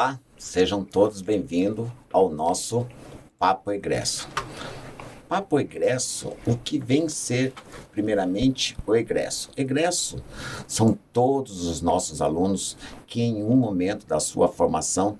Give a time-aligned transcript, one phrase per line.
[0.00, 2.86] Olá, sejam todos bem-vindos ao nosso
[3.38, 4.26] Papo Egresso.
[5.28, 7.52] Papo Egresso, o que vem ser,
[7.92, 9.50] primeiramente, o egresso?
[9.54, 10.16] Egresso
[10.66, 15.18] são todos os nossos alunos que, em um momento da sua formação,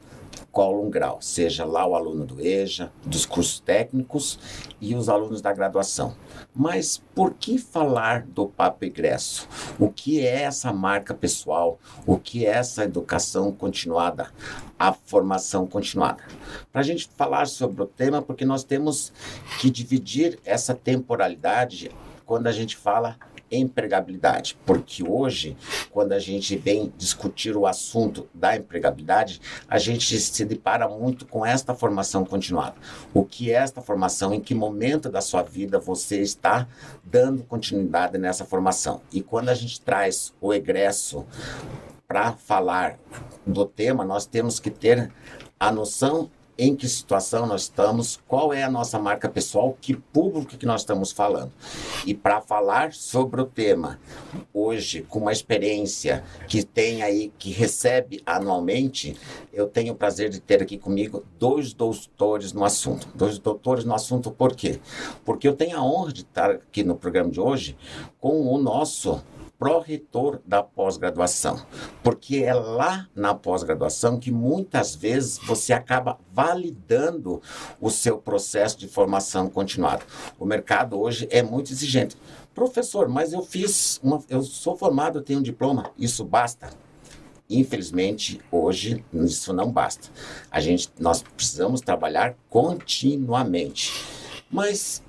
[0.51, 4.39] colam um grau, seja lá o aluno do EJA, dos cursos técnicos
[4.81, 6.17] e os alunos da graduação.
[6.55, 9.49] Mas por que falar do Papo Egresso?
[9.79, 11.79] O que é essa marca pessoal?
[12.07, 14.31] O que é essa educação continuada?
[14.79, 16.23] A formação continuada?
[16.73, 19.13] Para a gente falar sobre o tema, porque nós temos
[19.61, 21.91] que dividir essa temporalidade
[22.27, 23.17] quando a gente fala
[23.51, 25.57] empregabilidade, porque hoje,
[25.91, 31.45] quando a gente vem discutir o assunto da empregabilidade, a gente se depara muito com
[31.45, 32.77] esta formação continuada.
[33.13, 34.33] O que é esta formação?
[34.33, 36.67] Em que momento da sua vida você está
[37.03, 39.01] dando continuidade nessa formação?
[39.13, 41.27] E quando a gente traz o egresso
[42.07, 42.99] para falar
[43.47, 45.13] do tema, nós temos que ter
[45.59, 46.31] a noção
[46.61, 50.83] em que situação nós estamos, qual é a nossa marca pessoal, que público que nós
[50.83, 51.51] estamos falando.
[52.07, 53.99] E para falar sobre o tema,
[54.53, 59.17] hoje, com uma experiência que tem aí, que recebe anualmente,
[59.51, 63.09] eu tenho o prazer de ter aqui comigo dois doutores no assunto.
[63.15, 64.79] Dois doutores no assunto por quê?
[65.25, 67.75] Porque eu tenho a honra de estar aqui no programa de hoje
[68.21, 69.23] com o nosso
[69.61, 71.63] pró-reitor da pós-graduação,
[72.03, 77.43] porque é lá na pós-graduação que muitas vezes você acaba validando
[77.79, 80.03] o seu processo de formação continuada.
[80.39, 82.17] O mercado hoje é muito exigente.
[82.55, 86.71] Professor, mas eu fiz uma, eu sou formado, eu tenho um diploma, isso basta?
[87.51, 90.09] Infelizmente, hoje isso não basta.
[90.51, 93.93] A gente, nós precisamos trabalhar continuamente.
[94.51, 95.03] Mas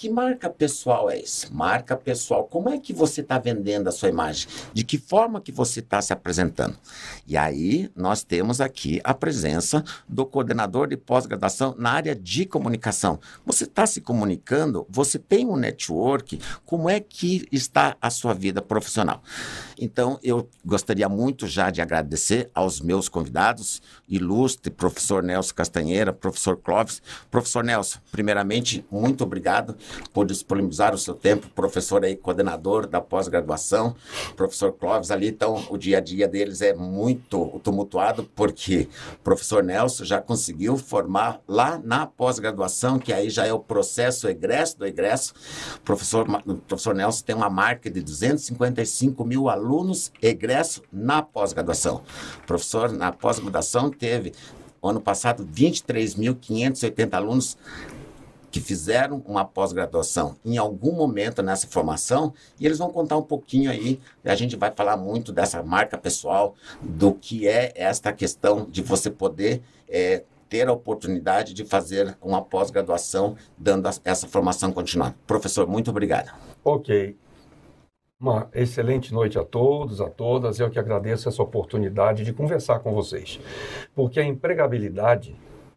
[0.00, 1.46] que marca pessoal é essa?
[1.52, 2.44] Marca pessoal.
[2.44, 4.48] Como é que você está vendendo a sua imagem?
[4.72, 6.74] De que forma que você está se apresentando?
[7.26, 13.20] E aí nós temos aqui a presença do coordenador de pós-graduação na área de comunicação.
[13.44, 14.86] Você está se comunicando?
[14.88, 16.40] Você tem um network?
[16.64, 19.22] Como é que está a sua vida profissional?
[19.78, 26.56] Então eu gostaria muito já de agradecer aos meus convidados, ilustre professor Nelson Castanheira, professor
[26.56, 27.02] Clóvis.
[27.30, 29.76] Professor Nelson, primeiramente, muito obrigado
[30.12, 33.94] por disponibilizar o seu tempo, professor aí, coordenador da pós-graduação,
[34.36, 39.62] professor Clóvis ali, então o dia a dia deles é muito tumultuado, porque o professor
[39.62, 44.86] Nelson já conseguiu formar lá na pós-graduação, que aí já é o processo egresso do
[44.86, 45.32] egresso.
[45.76, 52.02] O professor, o professor Nelson tem uma marca de 255 mil alunos egresso na pós-graduação.
[52.42, 54.32] O professor, na pós-graduação, teve
[54.82, 57.58] ano passado 23.580 alunos
[58.50, 63.70] que fizeram uma pós-graduação em algum momento nessa formação e eles vão contar um pouquinho
[63.70, 64.00] aí.
[64.24, 69.10] A gente vai falar muito dessa marca pessoal, do que é esta questão de você
[69.10, 75.14] poder é, ter a oportunidade de fazer uma pós-graduação dando essa formação continuada.
[75.26, 76.32] Professor, muito obrigado.
[76.64, 77.16] Ok.
[78.18, 80.60] Uma excelente noite a todos, a todas.
[80.60, 83.40] Eu que agradeço essa oportunidade de conversar com vocês,
[83.94, 85.34] porque a empregabilidade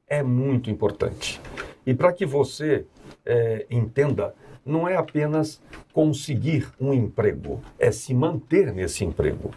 [0.08, 1.40] é muito importante.
[1.86, 2.86] E para que você
[3.26, 4.34] é, entenda,
[4.66, 5.62] não é apenas
[5.92, 9.52] conseguir um emprego, é se manter nesse emprego.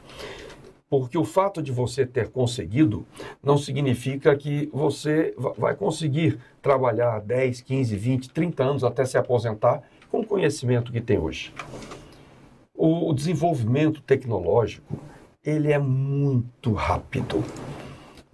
[0.89, 3.05] Porque o fato de você ter conseguido
[3.43, 9.83] não significa que você vai conseguir trabalhar 10, 15, 20, 30 anos até se aposentar
[10.11, 11.53] com o conhecimento que tem hoje.
[12.75, 14.99] O desenvolvimento tecnológico,
[15.45, 17.43] ele é muito rápido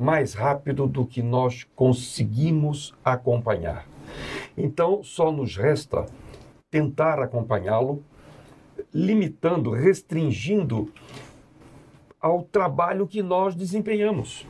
[0.03, 3.87] mais rápido do que nós conseguimos acompanhar.
[4.57, 6.07] Então, só nos resta
[6.71, 8.03] tentar acompanhá-lo,
[8.93, 10.93] limitando, restringindo
[12.21, 14.47] ao trabalho que nós desempenhamos.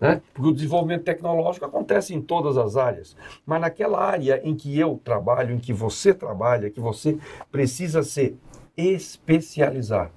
[0.00, 0.20] Né?
[0.34, 3.16] Porque o desenvolvimento tecnológico acontece em todas as áreas,
[3.46, 7.18] mas naquela área em que eu trabalho, em que você trabalha, que você
[7.50, 8.36] precisa se
[8.76, 10.10] especializar,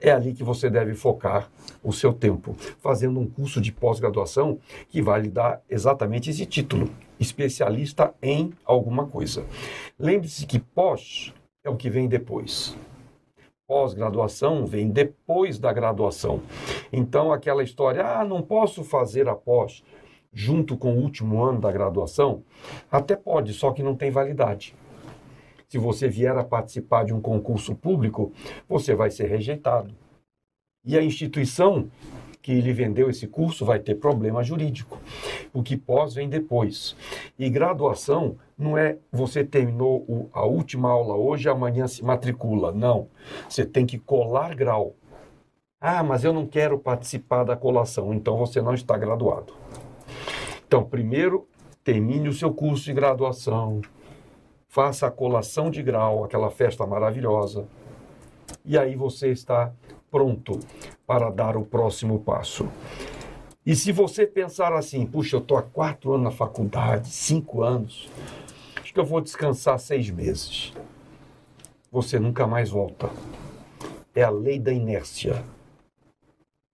[0.00, 1.50] é ali que você deve focar
[1.82, 4.58] o seu tempo, fazendo um curso de pós-graduação
[4.88, 9.44] que vai lhe dar exatamente esse título, especialista em alguma coisa.
[9.98, 11.32] Lembre-se que pós
[11.62, 12.76] é o que vem depois.
[13.66, 16.42] Pós-graduação vem depois da graduação.
[16.92, 19.84] Então, aquela história, ah, não posso fazer a pós
[20.32, 22.42] junto com o último ano da graduação,
[22.90, 24.74] até pode, só que não tem validade.
[25.70, 28.32] Se você vier a participar de um concurso público,
[28.68, 29.94] você vai ser rejeitado.
[30.84, 31.88] E a instituição
[32.42, 34.98] que lhe vendeu esse curso vai ter problema jurídico.
[35.52, 36.96] O que pós vem depois.
[37.38, 42.72] E graduação não é você terminou a última aula hoje, amanhã se matricula.
[42.72, 43.06] Não.
[43.48, 44.96] Você tem que colar grau.
[45.80, 49.54] Ah, mas eu não quero participar da colação, então você não está graduado.
[50.66, 51.46] Então, primeiro,
[51.84, 53.80] termine o seu curso de graduação,
[54.70, 57.66] faça a colação de grau, aquela festa maravilhosa,
[58.64, 59.72] e aí você está
[60.10, 60.60] pronto
[61.04, 62.68] para dar o próximo passo.
[63.66, 68.08] E se você pensar assim, puxa, eu estou há quatro anos na faculdade, cinco anos,
[68.80, 70.72] acho que eu vou descansar seis meses.
[71.90, 73.10] Você nunca mais volta.
[74.14, 75.44] É a lei da inércia.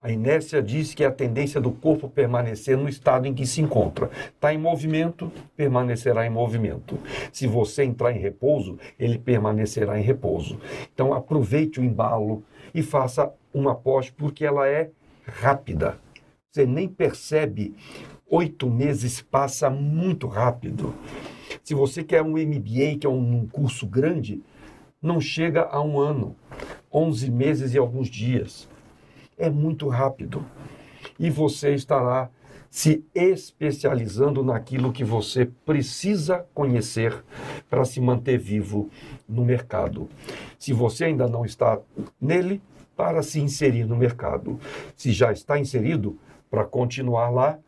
[0.06, 3.61] A inércia diz que é a tendência do corpo permanecer no estado em que se
[3.61, 4.08] encontra.
[4.32, 6.97] Está em movimento, permanecerá em movimento.
[7.32, 10.61] Se você entrar em repouso, ele permanecerá em repouso.
[10.94, 14.91] Então aproveite o embalo e faça uma pós, porque ela é
[15.25, 15.99] rápida.
[16.53, 17.75] Você nem percebe.
[18.31, 20.94] Oito meses passa muito rápido.
[21.64, 24.41] Se você quer um MBA, que é um curso grande,
[25.03, 26.37] não chega a um ano.
[26.93, 28.69] Onze meses e alguns dias
[29.36, 30.44] é muito rápido.
[31.18, 32.30] E você estará
[32.70, 37.24] se especializando naquilo que você precisa conhecer
[37.70, 38.90] para se manter vivo
[39.28, 40.08] no mercado.
[40.58, 41.78] Se você ainda não está
[42.20, 42.60] nele,
[42.96, 44.58] para se inserir no mercado.
[44.96, 46.18] Se já está inserido,
[46.50, 47.58] para continuar lá,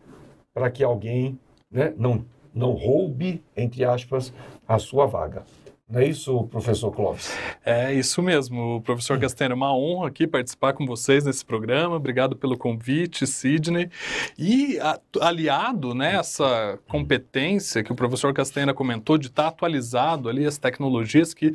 [0.55, 1.39] para que alguém
[1.71, 2.25] né, não,
[2.55, 4.33] não roube, entre aspas,
[4.67, 5.45] a sua vaga.
[5.91, 7.35] Não é isso, professor Clóvis?
[7.65, 9.55] É isso mesmo, professor Castanho.
[9.55, 11.97] Uma honra aqui participar com vocês nesse programa.
[11.97, 13.89] Obrigado pelo convite, Sidney.
[14.39, 20.45] E a, aliado nessa né, competência que o professor Castanha comentou de estar atualizado ali
[20.45, 21.55] as tecnologias que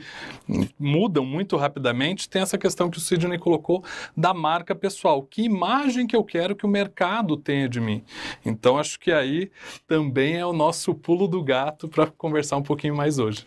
[0.79, 3.83] mudam muito rapidamente, tem essa questão que o Sidney colocou
[4.17, 5.21] da marca pessoal.
[5.21, 8.03] Que imagem que eu quero que o mercado tenha de mim?
[8.43, 9.51] Então, acho que aí
[9.87, 13.45] também é o nosso pulo do gato para conversar um pouquinho mais hoje.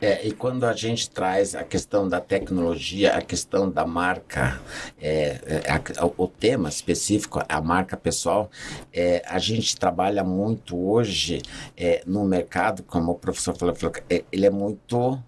[0.00, 4.60] É, e quando a gente traz a questão da tecnologia, a questão da marca,
[5.00, 8.50] é, é, a, o tema específico, a marca pessoal,
[8.92, 11.40] é, a gente trabalha muito hoje
[11.76, 15.18] é, no mercado, como o professor falou, falou é, ele é muito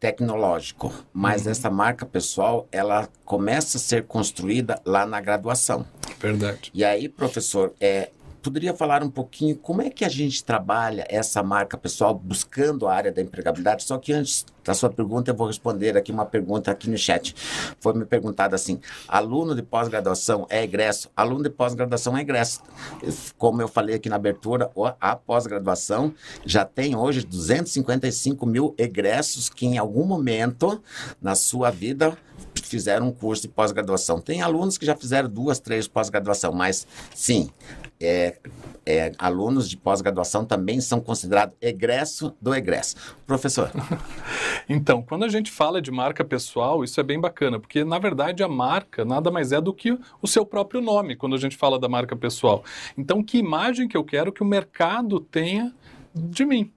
[0.00, 1.52] tecnológico, mas uhum.
[1.52, 5.86] essa marca pessoal, ela começa a ser construída lá na graduação.
[6.20, 6.70] Verdade.
[6.74, 8.10] E aí, professor, é,
[8.44, 12.94] poderia falar um pouquinho como é que a gente trabalha essa marca pessoal buscando a
[12.94, 13.84] área da empregabilidade?
[13.84, 17.34] Só que antes da sua pergunta, eu vou responder aqui uma pergunta aqui no chat.
[17.80, 21.10] Foi me perguntado assim: aluno de pós-graduação é egresso?
[21.16, 22.62] Aluno de pós-graduação é egresso.
[23.38, 24.70] Como eu falei aqui na abertura,
[25.00, 26.14] a pós-graduação
[26.44, 30.82] já tem hoje 255 mil egressos que em algum momento
[31.20, 32.16] na sua vida
[32.66, 34.20] fizeram um curso de pós-graduação.
[34.20, 37.50] Tem alunos que já fizeram duas, três pós-graduação, mas sim,
[38.00, 38.36] é,
[38.84, 42.96] é, alunos de pós-graduação também são considerados egresso do egresso.
[43.26, 43.70] Professor.
[44.68, 48.42] então, quando a gente fala de marca pessoal, isso é bem bacana, porque na verdade
[48.42, 51.78] a marca nada mais é do que o seu próprio nome, quando a gente fala
[51.78, 52.64] da marca pessoal.
[52.96, 55.72] Então, que imagem que eu quero que o mercado tenha
[56.14, 56.70] de mim?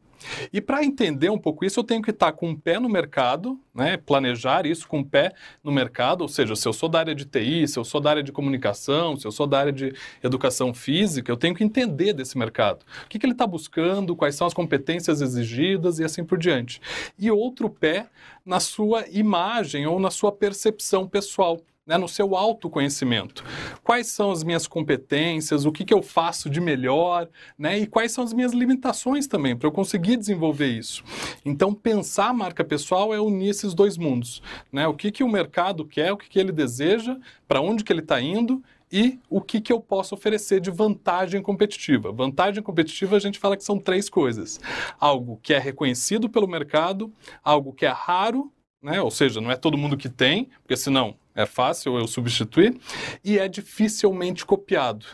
[0.52, 3.60] E para entender um pouco isso, eu tenho que estar com um pé no mercado,
[3.74, 5.34] né, planejar isso com um pé
[5.64, 8.10] no mercado, ou seja, se eu sou da área de TI, se eu sou da
[8.10, 9.94] área de comunicação, se eu sou da área de
[10.24, 12.84] educação física, eu tenho que entender desse mercado.
[13.06, 16.82] O que, que ele está buscando, quais são as competências exigidas e assim por diante.
[17.18, 18.08] E outro pé
[18.46, 23.44] na sua imagem ou na sua percepção pessoal né, no seu autoconhecimento.
[23.82, 28.12] Quais são as minhas competências, o que, que eu faço de melhor, né, e quais
[28.12, 31.04] são as minhas limitações também, para eu conseguir desenvolver isso.
[31.46, 34.42] Então, pensar a marca pessoal é unir esses dois mundos.
[34.72, 37.18] Né, o que, que o mercado quer, o que, que ele deseja,
[37.48, 41.42] para onde que ele está indo e o que, que eu posso oferecer de vantagem
[41.42, 42.12] competitiva.
[42.12, 44.60] Vantagem competitiva a gente fala que são três coisas:
[45.00, 47.12] algo que é reconhecido pelo mercado,
[47.44, 48.52] algo que é raro,
[48.82, 49.02] né?
[49.02, 52.80] ou seja, não é todo mundo que tem, porque senão é fácil eu substituir,
[53.24, 55.06] e é dificilmente copiado.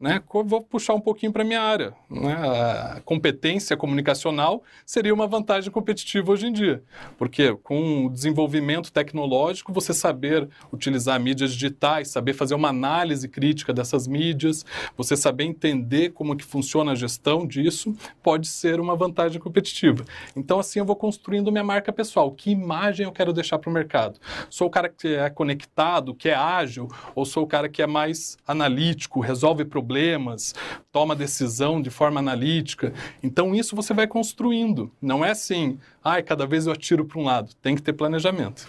[0.00, 0.22] Né?
[0.44, 1.92] Vou puxar um pouquinho para minha área.
[2.08, 2.32] Né?
[2.32, 6.84] A competência comunicacional seria uma vantagem competitiva hoje em dia,
[7.16, 13.72] porque com o desenvolvimento tecnológico, você saber utilizar mídias digitais, saber fazer uma análise crítica
[13.72, 14.64] dessas mídias,
[14.96, 20.04] você saber entender como que funciona a gestão disso, pode ser uma vantagem competitiva.
[20.36, 22.30] Então, assim, eu vou construindo minha marca pessoal.
[22.30, 24.20] Que imagem eu quero deixar para o mercado?
[24.48, 26.86] Sou o cara que é conectado, que é ágil,
[27.16, 30.54] ou sou o cara que é mais analítico, resolve problemas problemas,
[30.92, 32.92] toma decisão de forma analítica.
[33.22, 34.92] Então, isso você vai construindo.
[35.00, 37.54] Não é assim, ai, cada vez eu atiro para um lado.
[37.62, 38.68] Tem que ter planejamento.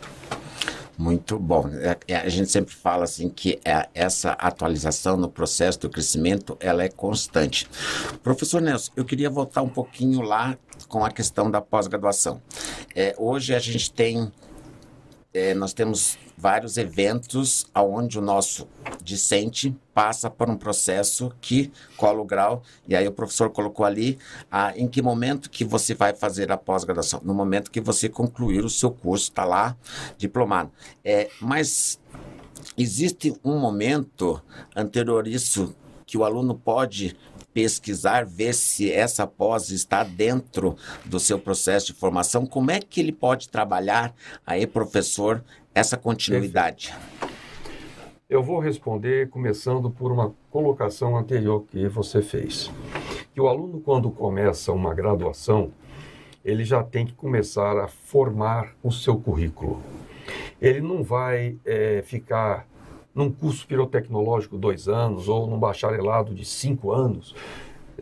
[0.98, 1.70] Muito bom.
[1.70, 6.58] É, é, a gente sempre fala assim que é, essa atualização no processo do crescimento
[6.60, 7.70] ela é constante.
[8.24, 10.58] Professor Nelson, eu queria voltar um pouquinho lá
[10.88, 12.42] com a questão da pós-graduação.
[12.96, 14.32] É, hoje a gente tem
[15.34, 18.68] é, nós temos vários eventos onde o nosso
[19.04, 24.18] discente passa por um processo que cola o grau, e aí o professor colocou ali
[24.50, 27.22] ah, em que momento que você vai fazer a pós-graduação.
[27.24, 29.76] No momento que você concluir o seu curso, está lá,
[30.18, 30.72] diplomado.
[31.04, 32.00] É, mas
[32.78, 34.42] existe um momento
[34.76, 37.16] anterior a isso que o aluno pode
[37.54, 40.76] pesquisar, ver se essa pós está dentro
[41.06, 42.46] do seu processo de formação.
[42.46, 44.14] Como é que ele pode trabalhar
[44.46, 46.94] aí, professor, essa continuidade?
[48.30, 52.72] Eu vou responder começando por uma colocação anterior que você fez.
[53.34, 55.72] Que o aluno, quando começa uma graduação,
[56.46, 59.82] ele já tem que começar a formar o seu currículo.
[60.62, 62.68] Ele não vai é, ficar
[63.14, 67.36] num curso pirotecnológico dois anos ou num bacharelado de cinco anos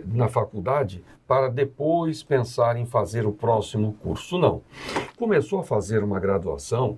[0.06, 4.38] na faculdade para depois pensar em fazer o próximo curso.
[4.38, 4.62] Não.
[5.18, 6.98] Começou a fazer uma graduação,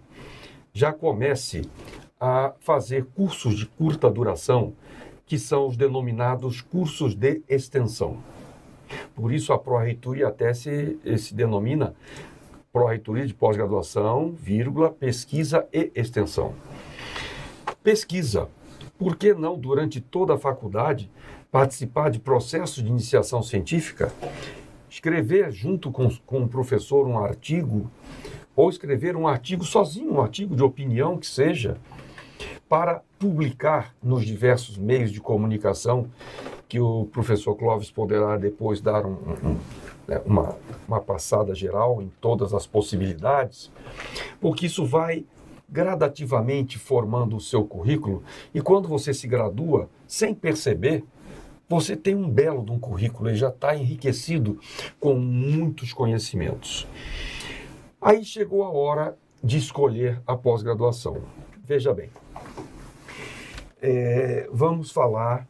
[0.71, 1.63] já comece
[2.19, 4.73] a fazer cursos de curta duração,
[5.25, 8.17] que são os denominados cursos de extensão.
[9.15, 11.95] Por isso a Pró-Reitoria até se, se denomina
[12.71, 16.53] Pró-Reitoria de Pós-Graduação, vírgula, Pesquisa e Extensão.
[17.83, 18.49] Pesquisa.
[18.97, 21.09] Por que não, durante toda a faculdade,
[21.49, 24.11] participar de processos de iniciação científica?
[24.89, 27.89] Escrever junto com, com o professor um artigo,
[28.55, 31.77] ou escrever um artigo sozinho, um artigo de opinião que seja,
[32.67, 36.07] para publicar nos diversos meios de comunicação
[36.67, 39.57] que o professor Clóvis poderá depois dar um, um,
[40.07, 40.55] né, uma,
[40.87, 43.71] uma passada geral em todas as possibilidades,
[44.39, 45.25] porque isso vai
[45.71, 48.23] gradativamente formando o seu currículo
[48.53, 51.03] e quando você se gradua, sem perceber,
[51.67, 54.59] você tem um belo de um currículo e já está enriquecido
[54.99, 56.87] com muitos conhecimentos.
[58.01, 61.21] Aí chegou a hora de escolher a pós-graduação.
[61.63, 62.09] Veja bem,
[63.81, 65.47] é, vamos falar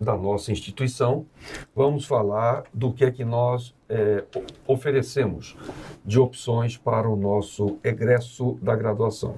[0.00, 1.26] da nossa instituição,
[1.74, 4.24] vamos falar do que é que nós é,
[4.66, 5.56] oferecemos
[6.04, 9.34] de opções para o nosso egresso da graduação.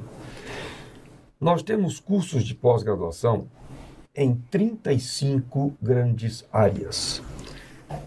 [1.40, 3.48] Nós temos cursos de pós-graduação
[4.14, 7.22] em 35 grandes áreas.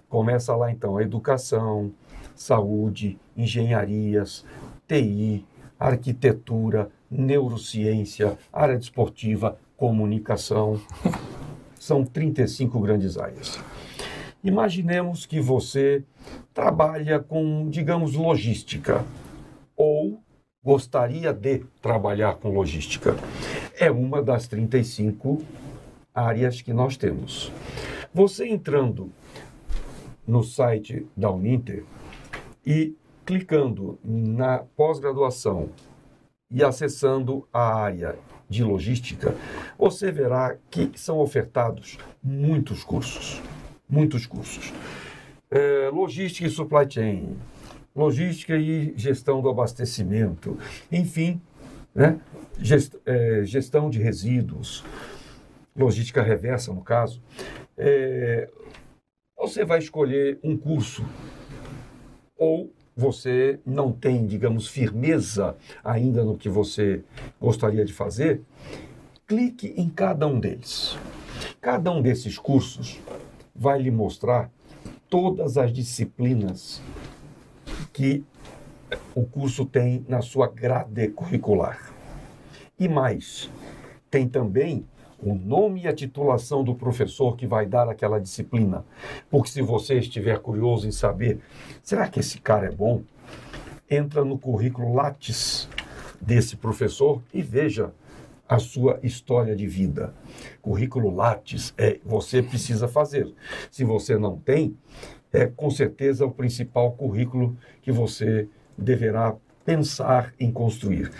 [0.08, 1.92] Começa lá então a educação,
[2.34, 4.46] saúde, engenharias,
[4.88, 5.46] TI,
[5.80, 10.80] arquitetura, neurociência, área desportiva, comunicação.
[11.86, 13.60] São 35 grandes áreas.
[14.44, 16.04] Imaginemos que você
[16.51, 19.06] trabalha com, digamos, logística
[19.77, 20.20] ou
[20.63, 23.15] gostaria de trabalhar com logística.
[23.80, 25.44] É uma das 35
[26.12, 27.51] áreas que nós temos.
[28.12, 29.12] Você entrando
[30.27, 31.84] no site da Uninter
[32.65, 35.70] e clicando na pós-graduação
[36.50, 38.15] e acessando a área
[38.50, 39.36] de logística,
[39.78, 43.42] você verá que são ofertados muitos cursos.
[43.88, 44.74] Muitos cursos.
[45.50, 47.38] É, logística e supply chain,
[47.96, 50.58] logística e gestão do abastecimento,
[50.92, 51.42] enfim,
[51.94, 52.20] né?
[52.60, 54.84] Gest, é, gestão de resíduos,
[55.75, 57.22] logística reversa, no caso.
[57.78, 58.50] É,
[59.38, 61.06] você vai escolher um curso
[62.38, 67.04] ou você não tem, digamos, firmeza ainda no que você
[67.40, 68.42] gostaria de fazer,
[69.28, 70.98] clique em cada um deles.
[71.60, 73.02] Cada um desses cursos
[73.54, 74.50] vai lhe mostrar
[75.10, 76.82] todas as disciplinas
[77.92, 78.24] que
[79.14, 81.94] o curso tem na sua grade curricular.
[82.80, 83.50] E mais,
[84.10, 84.86] tem também
[85.25, 88.86] o nome e a titulação do professor que vai dar aquela disciplina.
[89.27, 91.39] Porque se você estiver curioso em saber,
[91.82, 93.01] será que esse cara é bom?
[93.89, 95.67] Entra no currículo Lattes
[96.22, 97.91] desse professor e veja
[98.48, 100.13] a sua história de vida.
[100.62, 103.34] Currículo Lattes é você precisa fazer.
[103.72, 104.77] Se você não tem,
[105.34, 111.12] é com certeza o principal currículo que você deverá pensar em construir.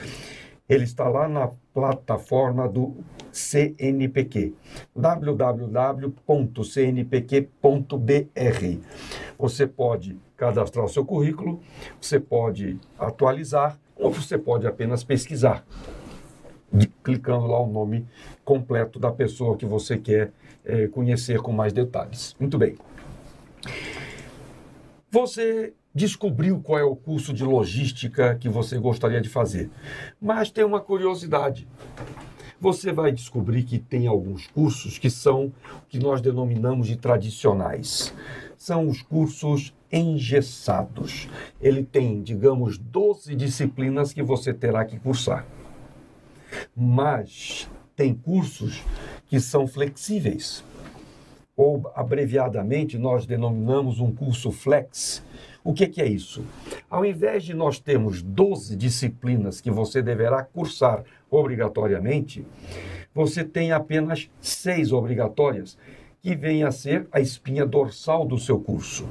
[0.70, 2.96] Ele está lá na plataforma do
[3.34, 4.56] CNPq,
[4.96, 6.16] www.cnpq.br.
[9.38, 11.60] Você pode cadastrar o seu currículo,
[12.00, 15.66] você pode atualizar ou você pode apenas pesquisar,
[17.04, 18.08] clicando lá o nome
[18.46, 20.32] completo da pessoa que você quer
[20.64, 22.38] é, conhecer com mais detalhes.
[22.40, 22.78] Muito bem.
[25.12, 29.72] Você descobriu qual é o curso de logística que você gostaria de fazer,
[30.22, 31.66] mas tem uma curiosidade.
[32.60, 35.54] Você vai descobrir que tem alguns cursos que são o
[35.88, 38.14] que nós denominamos de tradicionais.
[38.58, 41.30] são os cursos engessados.
[41.62, 45.46] Ele tem, digamos, 12 disciplinas que você terá que cursar.
[46.76, 48.82] Mas tem cursos
[49.28, 50.64] que são flexíveis.
[51.56, 55.24] Ou, abreviadamente, nós denominamos um curso flex.
[55.66, 56.46] O que, que é isso?
[56.88, 62.46] Ao invés de nós termos 12 disciplinas que você deverá cursar obrigatoriamente,
[63.16, 65.76] você tem apenas seis obrigatórias,
[66.22, 69.10] que vêm a ser a espinha dorsal do seu curso.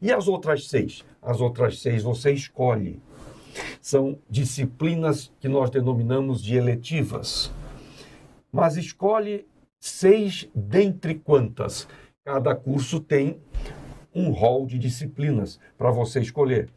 [0.00, 1.04] E as outras seis?
[1.20, 3.00] As outras seis você escolhe.
[3.80, 7.52] São disciplinas que nós denominamos de eletivas.
[8.52, 9.48] Mas escolhe
[9.80, 11.88] seis dentre quantas?
[12.24, 13.40] Cada curso tem
[14.14, 16.68] um rol de disciplinas para você escolher.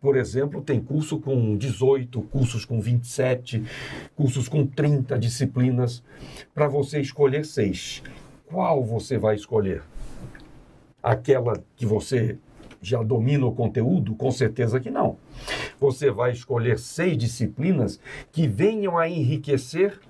[0.00, 3.62] Por exemplo, tem curso com 18, cursos com 27,
[4.16, 6.02] cursos com 30 disciplinas,
[6.54, 8.02] para você escolher seis.
[8.46, 9.82] Qual você vai escolher?
[11.02, 12.38] Aquela que você
[12.80, 14.14] já domina o conteúdo?
[14.14, 15.16] Com certeza que não.
[15.78, 18.00] Você vai escolher seis disciplinas
[18.32, 20.00] que venham a enriquecer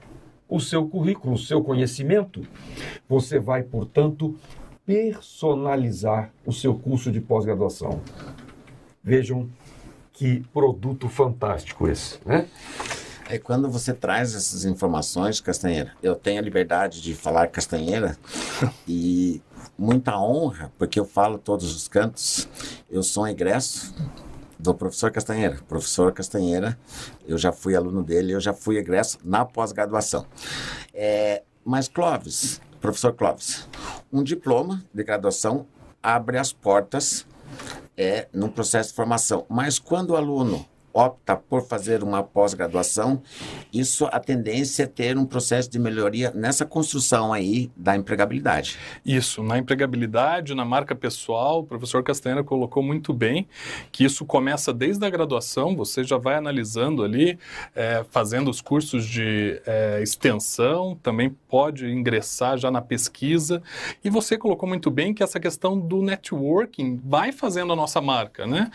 [0.48, 2.42] o seu currículo, o seu conhecimento.
[3.08, 4.36] Você vai, portanto,
[4.88, 8.00] personalizar o seu curso de pós-graduação.
[9.04, 9.46] Vejam
[10.14, 12.48] que produto fantástico esse, né?
[13.28, 18.16] É quando você traz essas informações, Castanheira, eu tenho a liberdade de falar Castanheira
[18.88, 19.42] e
[19.76, 22.48] muita honra, porque eu falo todos os cantos.
[22.90, 23.94] Eu sou um egresso
[24.58, 25.58] do professor Castanheira.
[25.68, 26.78] Professor Castanheira,
[27.26, 30.24] eu já fui aluno dele, eu já fui egresso na pós-graduação.
[30.94, 33.68] É, mas, Clóvis, professor Clóvis,
[34.12, 35.66] um diploma de graduação
[36.02, 37.26] abre as portas
[37.96, 39.44] é, no processo de formação.
[39.48, 40.64] Mas quando o aluno
[40.98, 43.22] opta por fazer uma pós-graduação,
[43.72, 48.76] isso a tendência é ter um processo de melhoria nessa construção aí da empregabilidade.
[49.06, 53.46] Isso, na empregabilidade, na marca pessoal, o professor Castanheira colocou muito bem
[53.92, 57.38] que isso começa desde a graduação, você já vai analisando ali,
[57.76, 63.62] é, fazendo os cursos de é, extensão, também pode ingressar já na pesquisa,
[64.02, 68.46] e você colocou muito bem que essa questão do networking vai fazendo a nossa marca,
[68.46, 68.70] né?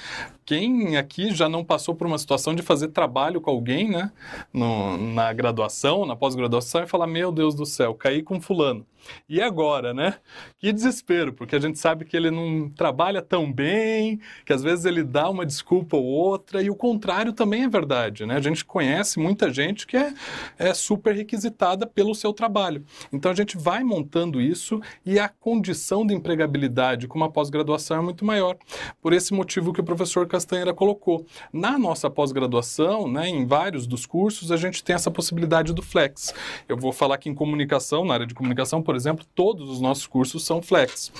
[0.45, 4.11] Quem aqui já não passou por uma situação de fazer trabalho com alguém, né?
[4.51, 8.85] No, na graduação, na pós-graduação, e falar: Meu Deus do céu, caí com Fulano.
[9.27, 10.15] E agora, né?
[10.57, 14.85] Que desespero, porque a gente sabe que ele não trabalha tão bem, que às vezes
[14.85, 18.35] ele dá uma desculpa ou outra, e o contrário também é verdade, né?
[18.35, 20.13] A gente conhece muita gente que é,
[20.57, 22.85] é super requisitada pelo seu trabalho.
[23.11, 28.01] Então a gente vai montando isso e a condição de empregabilidade com uma pós-graduação é
[28.01, 28.57] muito maior.
[29.01, 31.25] Por esse motivo que o professor Castanheira colocou.
[31.51, 36.33] Na nossa pós-graduação, né, em vários dos cursos, a gente tem essa possibilidade do flex.
[36.67, 40.07] Eu vou falar aqui em comunicação, na área de comunicação, por exemplo, todos os nossos
[40.07, 41.11] cursos são flex.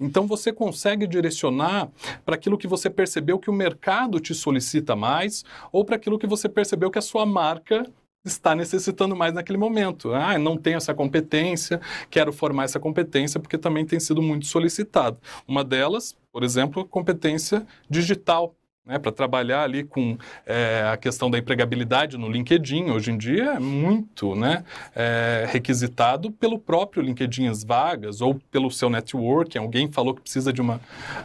[0.00, 1.88] Então você consegue direcionar
[2.24, 6.26] para aquilo que você percebeu que o mercado te solicita mais ou para aquilo que
[6.26, 7.84] você percebeu que a sua marca
[8.24, 10.12] está necessitando mais naquele momento.
[10.12, 15.18] Ah, não tenho essa competência, quero formar essa competência porque também tem sido muito solicitado.
[15.48, 20.16] Uma delas, por exemplo, competência digital né, para trabalhar ali com
[20.46, 22.90] é, a questão da empregabilidade no LinkedIn.
[22.90, 24.64] Hoje em dia é muito né,
[24.94, 29.56] é, requisitado pelo próprio LinkedIn as vagas ou pelo seu network.
[29.58, 30.80] Alguém falou que precisa de uma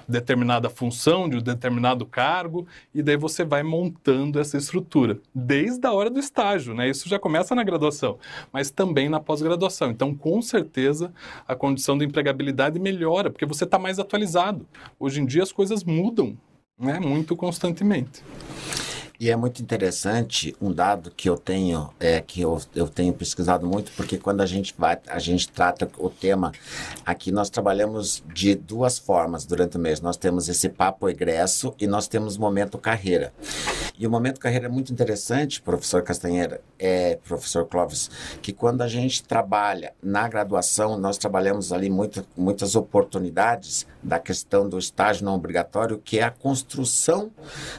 [0.08, 5.18] determinada função, de um determinado cargo, e daí você vai montando essa estrutura.
[5.34, 6.90] Desde a hora do estágio, né?
[6.90, 8.20] isso já começa na graduação,
[8.52, 9.92] mas também na pós-graduação.
[9.92, 11.14] Então, com certeza,
[11.48, 14.68] a condição de empregabilidade melhora, porque você está mais atualizado.
[15.00, 16.38] Hoje em dia as coisas mudam
[16.78, 18.24] né, muito constantemente.
[19.20, 23.66] E é muito interessante um dado que eu tenho, é, que eu, eu tenho pesquisado
[23.66, 26.52] muito, porque quando a gente vai, a gente trata o tema,
[27.06, 30.02] aqui nós trabalhamos de duas formas durante o mês.
[30.02, 33.34] Nós temos esse papo egresso e nós temos momento carreira.
[33.98, 38.88] E o momento carreira é muito interessante, professor Castanheira, é, professor Clóvis, que quando a
[38.88, 45.36] gente trabalha na graduação, nós trabalhamos ali muito, muitas oportunidades da questão do estágio não
[45.36, 47.32] obrigatório, que é a construção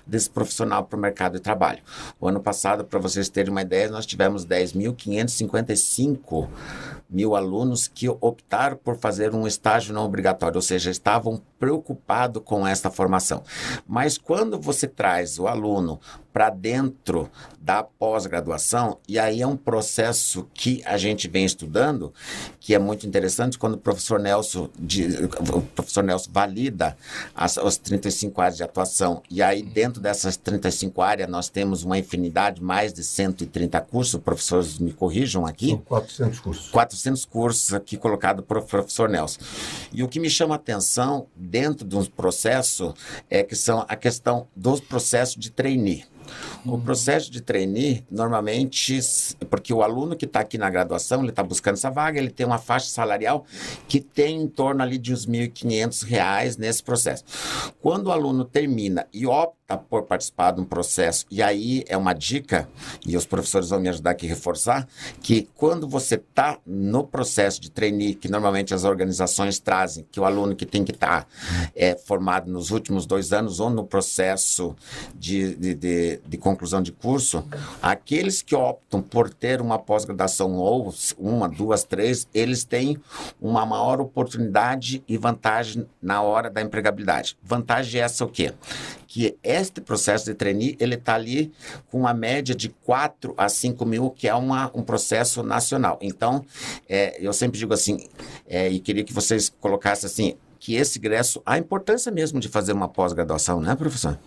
[0.06, 1.82] desse profissional para o mercado de trabalho.
[2.20, 6.48] O ano passado, para vocês terem uma ideia, nós tivemos 10.555
[7.08, 12.66] mil alunos que optaram por fazer um estágio não obrigatório, ou seja, estavam preocupados com
[12.66, 13.42] essa formação.
[13.86, 16.00] Mas quando você traz o aluno
[16.36, 22.12] para dentro da pós-graduação, e aí é um processo que a gente vem estudando,
[22.60, 24.68] que é muito interessante, quando o professor Nelson,
[25.50, 26.94] o professor Nelson valida
[27.34, 31.98] as, as 35 áreas de atuação, e aí dentro dessas 35 áreas nós temos uma
[31.98, 35.70] infinidade, mais de 130 cursos, professores me corrijam aqui.
[35.70, 36.68] São 400 cursos.
[36.68, 39.40] 400 cursos aqui colocado para o professor Nelson.
[39.90, 42.92] E o que me chama a atenção dentro de um processo
[43.30, 46.04] é que são a questão dos processos de trainee.
[46.64, 46.80] O uhum.
[46.80, 48.98] processo de trainee, normalmente,
[49.48, 52.46] porque o aluno que está aqui na graduação, ele está buscando essa vaga, ele tem
[52.46, 53.44] uma faixa salarial
[53.88, 57.24] que tem em torno ali de uns R$ 1.500 nesse processo.
[57.80, 59.55] Quando o aluno termina e opta
[59.88, 62.68] por participar de um processo, e aí é uma dica,
[63.04, 64.86] e os professores vão me ajudar aqui a reforçar,
[65.20, 70.24] que quando você está no processo de trainee, que normalmente as organizações trazem, que o
[70.24, 71.26] aluno que tem que estar tá,
[71.74, 74.76] é, formado nos últimos dois anos ou no processo
[75.14, 77.44] de, de, de, de conclusão de curso,
[77.82, 82.98] aqueles que optam por ter uma pós-graduação ou uma, duas, três, eles têm
[83.40, 87.36] uma maior oportunidade e vantagem na hora da empregabilidade.
[87.42, 88.52] Vantagem essa o quê?
[89.16, 91.50] Que este processo de trainee, ele está ali
[91.90, 95.98] com uma média de 4 a 5 mil, que é uma, um processo nacional.
[96.02, 96.44] Então,
[96.86, 98.10] é, eu sempre digo assim,
[98.46, 102.74] é, e queria que vocês colocassem assim, que esse ingresso, a importância mesmo de fazer
[102.74, 104.18] uma pós-graduação, né, professor?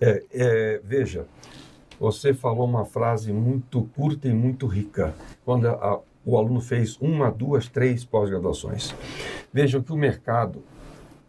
[0.00, 1.26] É, é, veja,
[2.00, 7.30] você falou uma frase muito curta e muito rica, quando a, o aluno fez uma,
[7.30, 8.94] duas, três pós-graduações.
[9.52, 10.64] Veja que o mercado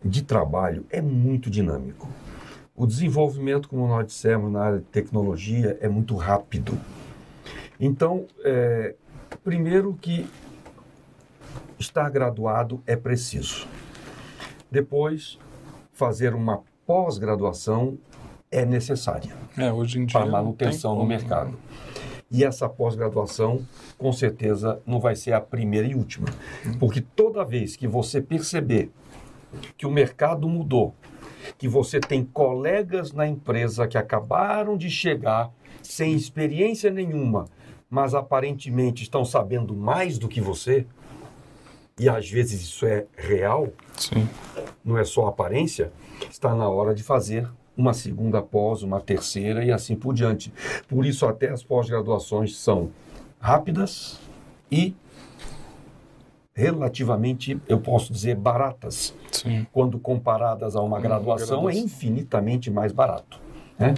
[0.01, 2.07] de trabalho é muito dinâmico.
[2.77, 6.79] O desenvolvimento, como nós dissemos, na área de tecnologia é muito rápido.
[7.79, 8.93] Então, é,
[9.43, 10.29] primeiro que
[11.79, 13.67] estar graduado é preciso.
[14.69, 15.39] Depois,
[15.91, 17.97] fazer uma pós-graduação
[18.51, 19.35] é necessária.
[19.57, 20.19] É, hoje em dia.
[20.19, 21.57] Para manutenção no mercado.
[22.29, 23.65] E essa pós-graduação,
[23.97, 26.27] com certeza, não vai ser a primeira e última.
[26.79, 28.91] Porque toda vez que você perceber
[29.75, 30.93] que o mercado mudou,
[31.57, 37.45] que você tem colegas na empresa que acabaram de chegar sem experiência nenhuma,
[37.89, 40.85] mas aparentemente estão sabendo mais do que você,
[41.99, 44.27] e às vezes isso é real, Sim.
[44.83, 45.91] não é só aparência,
[46.29, 50.51] está na hora de fazer uma segunda pós, uma terceira e assim por diante.
[50.87, 52.91] Por isso até as pós-graduações são
[53.39, 54.19] rápidas
[54.71, 54.95] e
[56.57, 59.13] relativamente, eu posso dizer, baratas.
[59.31, 59.67] Sim.
[59.71, 63.39] Quando comparadas a uma graduação, graduação, é infinitamente mais barato.
[63.77, 63.93] Né?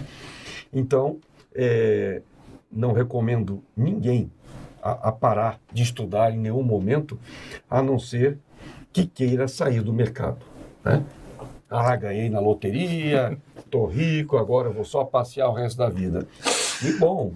[0.73, 1.19] Então,
[1.55, 2.21] é,
[2.69, 4.29] não recomendo ninguém
[4.83, 7.17] a, a, parar de estudar em nenhum momento,
[7.69, 8.37] a não ser
[8.91, 10.45] que queira sair do mercado.
[10.83, 11.01] Né?
[11.69, 16.27] Ah, ganhei na loteria, estou rico, agora vou só passear o resto da vida.
[16.79, 17.33] Que bom.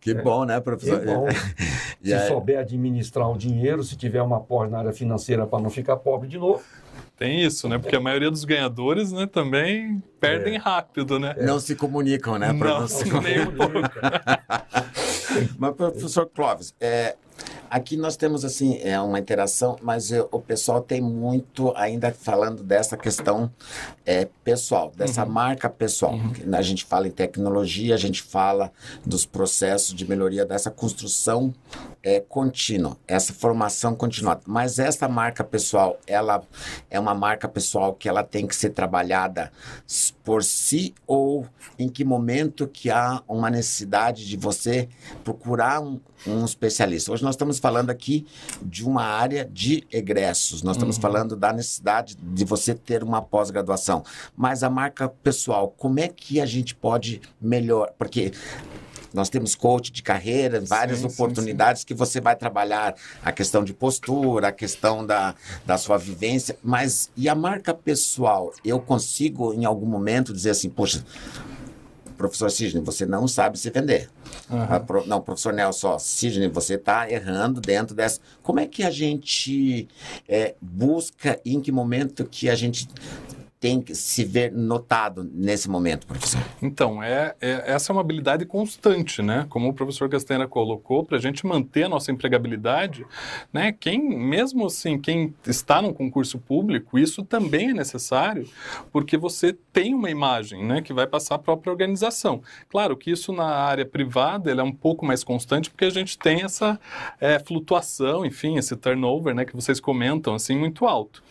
[0.00, 0.14] Que é.
[0.14, 1.00] bom, né, professor?
[1.00, 1.26] Que bom.
[2.02, 2.28] se aí...
[2.28, 6.28] souber administrar o dinheiro, se tiver uma pós na área financeira para não ficar pobre
[6.28, 6.62] de novo.
[7.16, 7.78] Tem isso, né?
[7.78, 10.58] Porque a maioria dos ganhadores, né, também perdem é.
[10.58, 11.36] rápido, né?
[11.38, 12.50] Não se comunicam, né?
[12.50, 13.78] Não, não se nem um pouco.
[15.58, 17.16] Mas, professor Clóvis, é,
[17.70, 22.64] Aqui nós temos assim é uma interação, mas eu, o pessoal tem muito ainda falando
[22.64, 23.48] dessa questão
[24.04, 25.30] é, pessoal, dessa uhum.
[25.30, 26.14] marca pessoal.
[26.14, 26.32] Uhum.
[26.52, 28.72] A gente fala em tecnologia, a gente fala
[29.06, 31.54] dos processos de melhoria dessa construção
[32.02, 34.40] é, contínua, essa formação continuada.
[34.46, 36.42] Mas essa marca pessoal, ela
[36.90, 39.52] é uma marca pessoal que ela tem que ser trabalhada
[40.24, 41.46] por si ou
[41.78, 44.88] em que momento que há uma necessidade de você
[45.22, 47.12] procurar um, um especialista.
[47.12, 48.26] Hoje nós estamos falando aqui
[48.62, 51.02] de uma área de egressos, nós estamos uhum.
[51.02, 54.04] falando da necessidade de você ter uma pós-graduação.
[54.36, 57.92] Mas a marca pessoal, como é que a gente pode melhor?
[57.98, 58.32] Porque
[59.12, 61.86] nós temos coach de carreira, várias sim, oportunidades sim, sim.
[61.88, 65.34] que você vai trabalhar a questão de postura, a questão da,
[65.66, 68.52] da sua vivência, mas e a marca pessoal?
[68.64, 71.04] Eu consigo em algum momento dizer assim, poxa,
[72.20, 74.10] professor Sidney, você não sabe se vender.
[74.50, 74.84] Uhum.
[74.84, 78.20] Pro, não, professor Nelson, Sidney, você está errando dentro dessa.
[78.42, 79.88] Como é que a gente
[80.28, 82.86] é, busca, em que momento que a gente
[83.60, 86.40] tem que se ver notado nesse momento, professor?
[86.62, 89.46] Então, é, é, essa é uma habilidade constante, né?
[89.50, 93.04] Como o professor Castanha colocou, para a gente manter a nossa empregabilidade,
[93.52, 93.70] né?
[93.70, 98.48] Quem, mesmo assim, quem está num concurso público, isso também é necessário,
[98.90, 100.80] porque você tem uma imagem, né?
[100.80, 102.42] Que vai passar a própria organização.
[102.70, 106.42] Claro que isso na área privada é um pouco mais constante, porque a gente tem
[106.42, 106.80] essa
[107.20, 109.44] é, flutuação, enfim, esse turnover, né?
[109.44, 111.22] Que vocês comentam, assim, muito alto.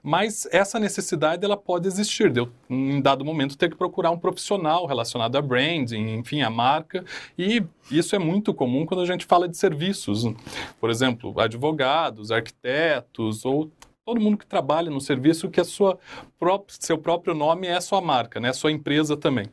[0.00, 4.10] Mas essa necessidade, ela pode pode existir, de eu, em dado momento, ter que procurar
[4.10, 7.02] um profissional relacionado a branding, enfim, a marca,
[7.38, 10.22] e isso é muito comum quando a gente fala de serviços.
[10.78, 13.70] Por exemplo, advogados, arquitetos ou
[14.12, 15.98] todo mundo que trabalha no serviço que a sua
[16.38, 18.50] próprio, seu próprio nome é a sua marca, né?
[18.50, 19.46] a sua empresa também.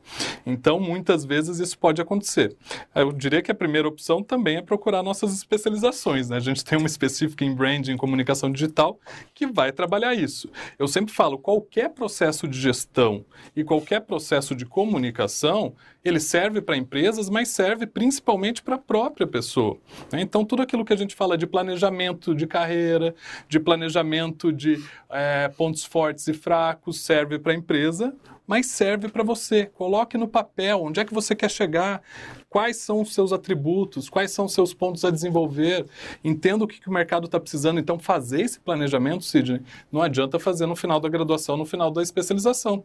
[0.43, 2.57] Então, muitas vezes isso pode acontecer.
[2.95, 6.29] Eu diria que a primeira opção também é procurar nossas especializações.
[6.29, 6.37] Né?
[6.37, 8.99] A gente tem uma específica em branding e comunicação digital
[9.35, 10.49] que vai trabalhar isso.
[10.79, 13.23] Eu sempre falo, qualquer processo de gestão
[13.55, 19.27] e qualquer processo de comunicação, ele serve para empresas, mas serve principalmente para a própria
[19.27, 19.77] pessoa.
[20.11, 20.21] Né?
[20.21, 23.13] Então, tudo aquilo que a gente fala de planejamento de carreira,
[23.47, 29.23] de planejamento de é, pontos fortes e fracos, serve para a empresa, mas serve para
[29.23, 29.65] você.
[29.65, 32.01] Coloque no papel onde é que você quer chegar,
[32.49, 35.85] quais são os seus atributos, quais são os seus pontos a desenvolver,
[36.23, 37.79] entenda o que, que o mercado está precisando.
[37.79, 42.01] Então, fazer esse planejamento, Sidney, não adianta fazer no final da graduação, no final da
[42.01, 42.83] especialização.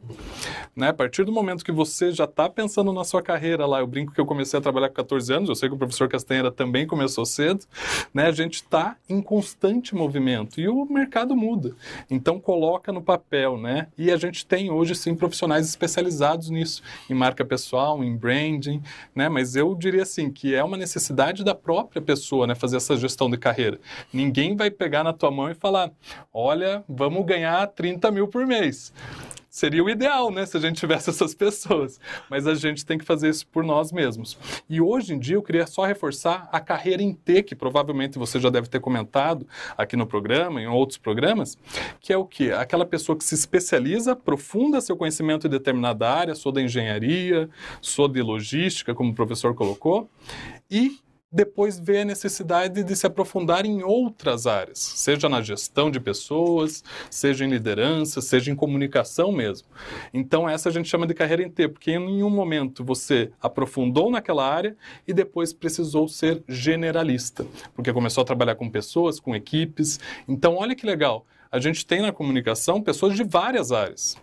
[0.77, 0.89] Né?
[0.89, 4.13] A partir do momento que você já está pensando na sua carreira lá, eu brinco
[4.13, 6.87] que eu comecei a trabalhar com 14 anos, eu sei que o professor Castanheira também
[6.87, 7.65] começou cedo,
[8.13, 8.27] né?
[8.27, 11.75] a gente está em constante movimento e o mercado muda.
[12.11, 13.89] Então, coloca no papel, né?
[13.97, 18.83] E a gente tem hoje, sim, profissionais especializados nisso, em marca pessoal, em branding,
[19.15, 19.29] né?
[19.29, 23.31] Mas eu diria assim que é uma necessidade da própria pessoa, né, fazer essa gestão
[23.31, 23.79] de carreira.
[24.13, 25.91] Ninguém vai pegar na tua mão e falar,
[26.33, 28.93] olha, vamos ganhar 30 mil por mês.
[29.55, 32.01] Seria o ideal, né, se a gente tivesse essas pessoas.
[32.29, 34.37] Mas a gente tem que fazer isso por nós mesmos.
[34.69, 38.41] E hoje em dia eu queria só reforçar a carreira em T, que provavelmente você
[38.41, 39.47] já deve ter comentado
[39.79, 41.57] aqui no programa, em outros programas,
[42.01, 42.51] que é o quê?
[42.51, 47.49] Aquela pessoa que se especializa, aprofunda seu conhecimento em determinada área, sou da engenharia,
[47.81, 50.11] sou de logística, como o professor colocou,
[50.69, 50.99] e
[51.35, 56.85] depois vê a necessidade de se aprofundar em outras áreas, seja na gestão de pessoas,
[57.11, 59.67] seja em liderança, seja em comunicação mesmo.
[60.13, 64.13] Então, essa a gente chama de carreira em T, porque em nenhum momento você aprofundou
[64.13, 64.77] naquela área
[65.09, 67.45] e depois precisou ser generalista,
[67.75, 69.99] porque começou a trabalhar com pessoas, com equipes.
[70.29, 71.27] Então, olha que legal.
[71.51, 74.17] A gente tem na comunicação pessoas de várias áreas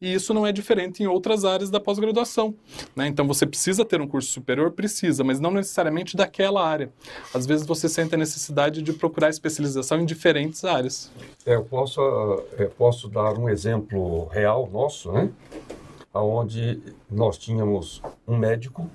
[0.00, 2.54] e isso não é diferente em outras áreas da pós-graduação.
[2.96, 3.06] Né?
[3.08, 6.90] Então você precisa ter um curso superior, precisa, mas não necessariamente daquela área.
[7.34, 11.10] Às vezes você sente a necessidade de procurar especialização em diferentes áreas.
[11.44, 15.30] É, eu posso, eu é, posso dar um exemplo real nosso, né?
[16.12, 18.90] onde nós tínhamos um médico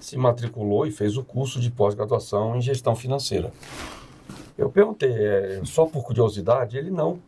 [0.00, 3.52] se matriculou e fez o curso de pós-graduação em gestão financeira.
[4.56, 7.20] Eu perguntei, é, só por curiosidade, ele não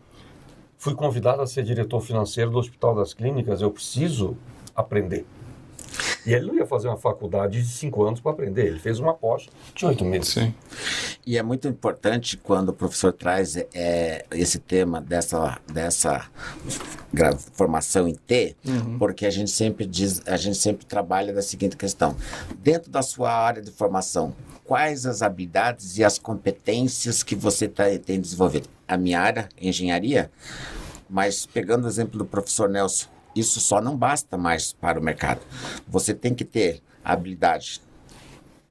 [0.81, 4.35] fui convidado a ser diretor financeiro do Hospital das Clínicas, eu preciso
[4.75, 5.27] aprender.
[6.27, 9.15] E ele não ia fazer uma faculdade de cinco anos para aprender, ele fez uma
[9.15, 10.29] pós de oito meses.
[10.29, 10.55] Sim.
[11.27, 16.27] E é muito importante quando o professor traz é, esse tema dessa, dessa
[17.53, 18.99] formação em T, uhum.
[18.99, 22.17] porque a gente sempre diz, a gente sempre trabalha da seguinte questão:
[22.59, 27.85] dentro da sua área de formação, quais as habilidades e as competências que você tá,
[28.05, 28.69] tem desenvolvido?
[28.87, 30.31] A minha área, engenharia,
[31.09, 35.41] mas pegando o exemplo do professor Nelson, isso só não basta mais para o mercado.
[35.89, 37.81] Você tem que ter habilidade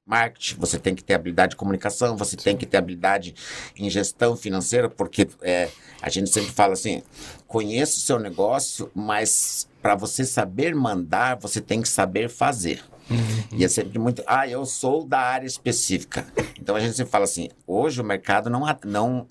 [0.09, 3.35] marketing, você tem que ter habilidade de comunicação, você tem que ter habilidade
[3.77, 5.69] em gestão financeira, porque é,
[6.01, 7.03] a gente sempre fala assim,
[7.47, 12.83] conheça o seu negócio, mas para você saber mandar, você tem que saber fazer.
[13.09, 13.57] Uhum.
[13.59, 16.25] E é sempre muito, ah, eu sou da área específica.
[16.59, 19.27] Então a gente sempre fala assim, hoje o mercado não, não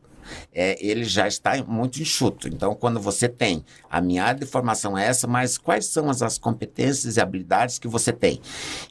[0.52, 2.48] é, ele já está muito enxuto.
[2.48, 6.22] Então, quando você tem a minha área de formação é essa, mas quais são as,
[6.22, 8.40] as competências e habilidades que você tem?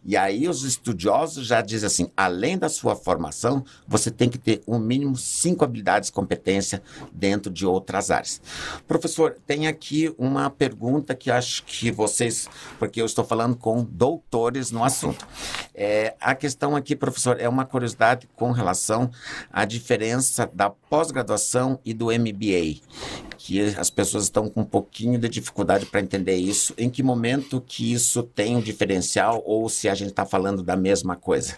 [0.03, 4.61] E aí os estudiosos já dizem assim, além da sua formação, você tem que ter
[4.67, 8.41] um mínimo cinco habilidades competência dentro de outras áreas.
[8.87, 14.71] Professor, tem aqui uma pergunta que acho que vocês, porque eu estou falando com doutores
[14.71, 15.27] no assunto.
[15.73, 19.11] É, a questão aqui, professor, é uma curiosidade com relação
[19.51, 21.26] à diferença da pós-graduação
[21.85, 22.81] e do MBA,
[23.37, 26.73] que as pessoas estão com um pouquinho de dificuldade para entender isso.
[26.77, 30.75] Em que momento que isso tem um diferencial ou se a gente está falando da
[30.75, 31.55] mesma coisa?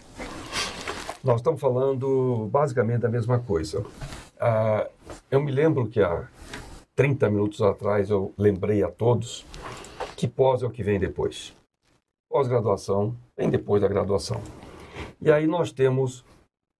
[1.22, 3.80] Nós estamos falando basicamente da mesma coisa.
[3.80, 4.88] Uh,
[5.30, 6.26] eu me lembro que há
[6.94, 9.44] 30 minutos atrás eu lembrei a todos
[10.16, 11.54] que pós é o que vem depois.
[12.28, 14.40] Pós-graduação vem depois da graduação.
[15.20, 16.24] E aí nós temos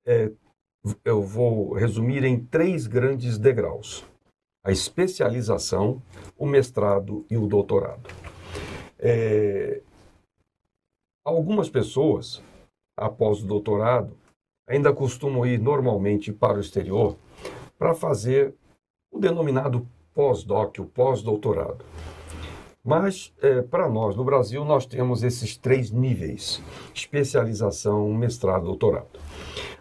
[0.07, 0.31] é,
[1.05, 4.05] eu vou resumir em três grandes degraus:
[4.65, 6.03] a especialização,
[6.37, 8.09] o mestrado e o doutorado.
[8.99, 9.83] É...
[11.25, 12.43] Algumas pessoas,
[12.97, 14.17] após o doutorado,
[14.69, 17.17] ainda costumam ir normalmente para o exterior
[17.79, 18.55] para fazer
[19.11, 21.85] o denominado pós-doc, o pós-doutorado.
[22.91, 26.61] Mas, é, para nós, no Brasil, nós temos esses três níveis:
[26.93, 29.21] especialização, mestrado, doutorado.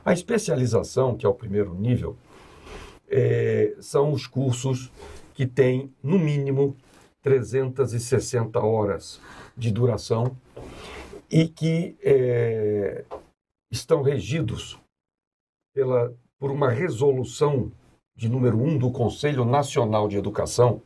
[0.06, 2.16] A especialização, que é o primeiro nível,
[3.10, 4.92] é, são os cursos
[5.34, 6.78] que têm, no mínimo,
[7.24, 9.20] 360 horas
[9.58, 10.38] de duração
[11.32, 13.06] e que é,
[13.72, 14.80] estão regidos
[15.74, 17.72] pela, por uma resolução
[18.16, 20.84] de número 1 do Conselho Nacional de Educação,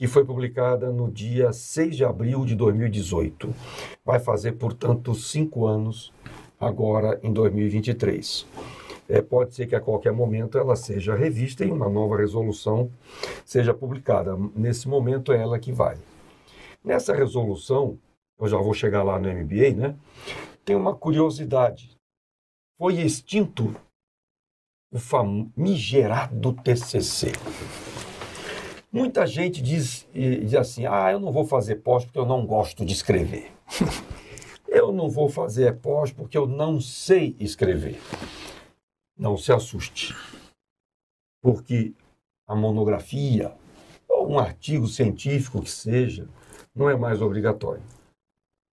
[0.00, 3.54] que foi publicada no dia 6 de abril de 2018.
[4.02, 6.10] Vai fazer, portanto, cinco anos
[6.58, 8.46] agora em 2023.
[9.06, 12.90] É, pode ser que a qualquer momento ela seja revista e uma nova resolução
[13.44, 14.34] seja publicada.
[14.56, 15.98] Nesse momento é ela que vai.
[16.82, 17.98] Nessa resolução,
[18.40, 19.96] eu já vou chegar lá no MBA, né?
[20.64, 21.94] Tem uma curiosidade.
[22.78, 23.76] Foi extinto
[24.90, 27.32] o famigerado TCC.
[28.92, 32.84] Muita gente diz, diz assim: ah, eu não vou fazer pós porque eu não gosto
[32.84, 33.52] de escrever.
[34.66, 38.00] eu não vou fazer pós porque eu não sei escrever.
[39.16, 40.12] Não se assuste.
[41.40, 41.94] Porque
[42.48, 43.54] a monografia,
[44.08, 46.28] ou um artigo científico que seja,
[46.74, 47.84] não é mais obrigatório.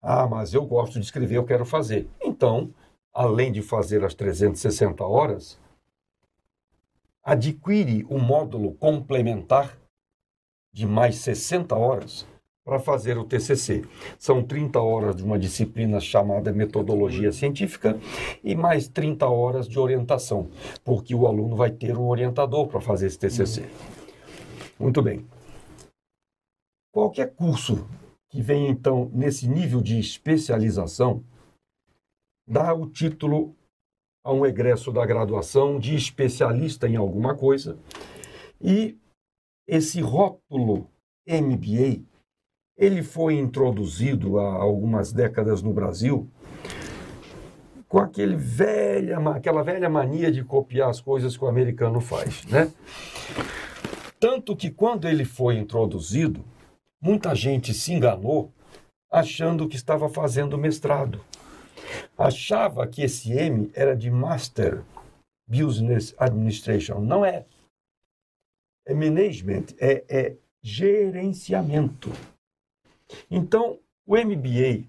[0.01, 2.09] Ah, mas eu gosto de escrever, eu quero fazer.
[2.19, 2.73] Então,
[3.13, 5.59] além de fazer as 360 horas,
[7.23, 9.77] adquire um módulo complementar
[10.77, 12.23] de mais 60 horas
[12.63, 13.83] para fazer o TCC.
[14.19, 17.99] São 30 horas de uma disciplina chamada metodologia científica
[18.43, 20.51] e mais 30 horas de orientação,
[20.85, 23.65] porque o aluno vai ter um orientador para fazer esse TCC.
[24.79, 25.25] Muito bem.
[26.93, 27.87] Qualquer curso
[28.29, 31.23] que vem então nesse nível de especialização
[32.47, 33.55] dá o título
[34.23, 37.79] a um egresso da graduação de especialista em alguma coisa
[38.61, 38.95] e
[39.67, 40.89] esse rótulo
[41.27, 42.01] MBA,
[42.77, 46.29] ele foi introduzido há algumas décadas no Brasil
[47.87, 52.71] com aquele velha, aquela velha mania de copiar as coisas que o americano faz, né?
[54.19, 56.43] Tanto que quando ele foi introduzido,
[57.01, 58.51] muita gente se enganou
[59.11, 61.21] achando que estava fazendo mestrado.
[62.17, 64.83] Achava que esse M era de Master
[65.47, 66.99] Business Administration.
[66.99, 67.45] Não é
[68.87, 72.11] é management, é, é gerenciamento.
[73.29, 74.85] Então, o MBA,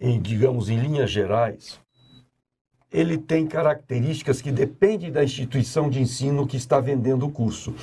[0.00, 1.80] em, digamos, em linhas gerais,
[2.90, 7.74] ele tem características que dependem da instituição de ensino que está vendendo o curso.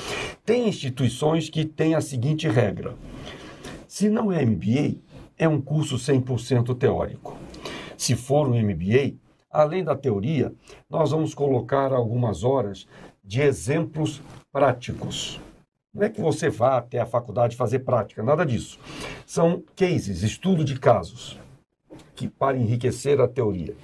[0.45, 2.95] Tem instituições que têm a seguinte regra:
[3.88, 4.99] se não é MBA,
[5.38, 7.38] é um curso 100% teórico.
[7.97, 9.15] Se for um MBA,
[9.51, 10.53] além da teoria,
[10.89, 12.88] nós vamos colocar algumas horas
[13.23, 15.39] de exemplos práticos.
[15.93, 18.79] Não é que você vá até a faculdade fazer prática, nada disso.
[19.25, 21.39] São cases, estudo de casos,
[22.15, 23.75] que para enriquecer a teoria.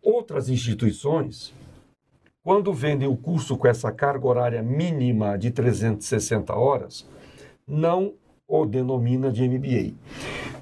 [0.00, 1.52] Outras instituições,
[2.42, 7.06] quando vendem o curso com essa carga horária mínima de 360 horas,
[7.66, 8.14] não
[8.46, 9.94] o denomina de MBA.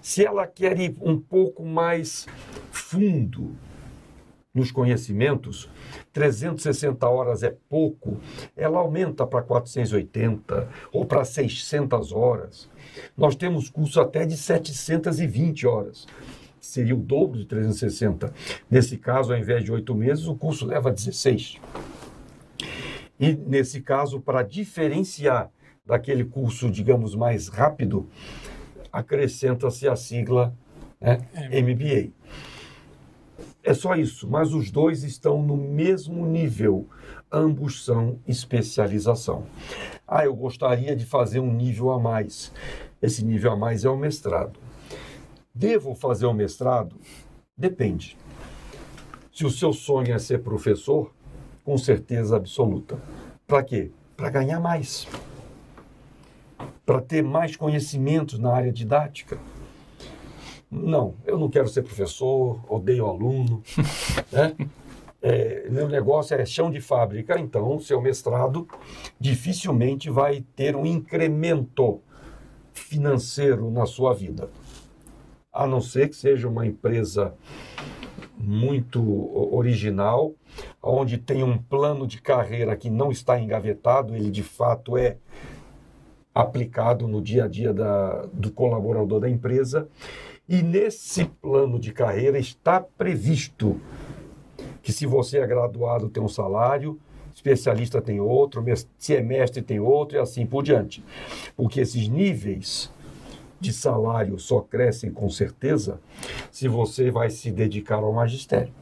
[0.02, 2.26] Se ela quer ir um pouco mais
[2.70, 3.54] fundo
[4.54, 5.68] nos conhecimentos,
[6.12, 8.18] 360 horas é pouco,
[8.56, 12.68] ela aumenta para 480 ou para 600 horas.
[13.16, 16.06] Nós temos curso até de 720 horas.
[16.60, 18.32] Seria o dobro de 360.
[18.70, 21.56] Nesse caso, ao invés de oito meses, o curso leva 16.
[23.20, 25.50] E nesse caso, para diferenciar
[25.84, 28.08] daquele curso, digamos, mais rápido,
[28.92, 30.54] acrescenta-se a sigla
[31.00, 31.18] né,
[31.62, 32.17] MBA.
[33.68, 36.88] É só isso, mas os dois estão no mesmo nível.
[37.30, 39.44] Ambos são especialização.
[40.06, 42.50] Ah, eu gostaria de fazer um nível a mais.
[43.02, 44.58] Esse nível a mais é o mestrado.
[45.54, 46.96] Devo fazer o mestrado?
[47.54, 48.16] Depende.
[49.30, 51.12] Se o seu sonho é ser professor,
[51.62, 52.98] com certeza absoluta.
[53.46, 53.90] Para quê?
[54.16, 55.06] Para ganhar mais.
[56.86, 59.38] Para ter mais conhecimentos na área didática
[60.70, 63.62] não, eu não quero ser professor, odeio aluno.
[64.30, 64.54] né?
[65.20, 68.68] É, meu negócio é chão de fábrica, então seu mestrado
[69.18, 72.00] dificilmente vai ter um incremento
[72.72, 74.48] financeiro na sua vida.
[75.52, 77.34] A não ser que seja uma empresa
[78.36, 79.02] muito
[79.52, 80.34] original,
[80.80, 85.16] onde tem um plano de carreira que não está engavetado, ele de fato é
[86.32, 89.88] aplicado no dia a dia da, do colaborador da empresa
[90.48, 93.78] e nesse plano de carreira está previsto
[94.80, 96.98] que se você é graduado tem um salário,
[97.34, 98.64] especialista tem outro,
[98.96, 101.04] se é mestre tem outro e assim por diante.
[101.54, 102.90] Porque esses níveis
[103.60, 106.00] de salário só crescem com certeza
[106.50, 108.72] se você vai se dedicar ao magistério.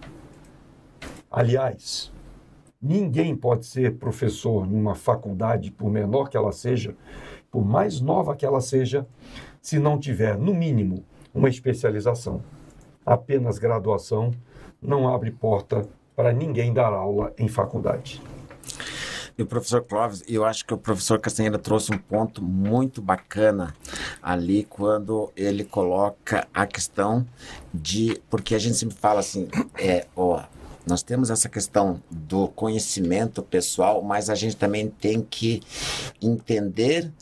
[1.29, 2.13] Aliás,
[2.81, 6.95] ninguém pode ser professor numa faculdade, por menor que ela seja,
[7.51, 9.07] por mais nova que ela seja,
[9.61, 11.05] se não tiver, no mínimo,
[11.37, 12.43] uma especialização.
[13.05, 14.33] Apenas graduação
[14.81, 18.23] não abre porta para ninguém dar aula em faculdade.
[19.39, 23.75] E o professor Clóvis, eu acho que o professor Castanheira trouxe um ponto muito bacana
[24.23, 27.27] ali quando ele coloca a questão
[27.73, 28.19] de.
[28.31, 29.47] Porque a gente sempre fala assim,
[29.79, 30.43] é, ó,
[30.87, 35.61] nós temos essa questão do conhecimento pessoal, mas a gente também tem que
[36.23, 37.13] entender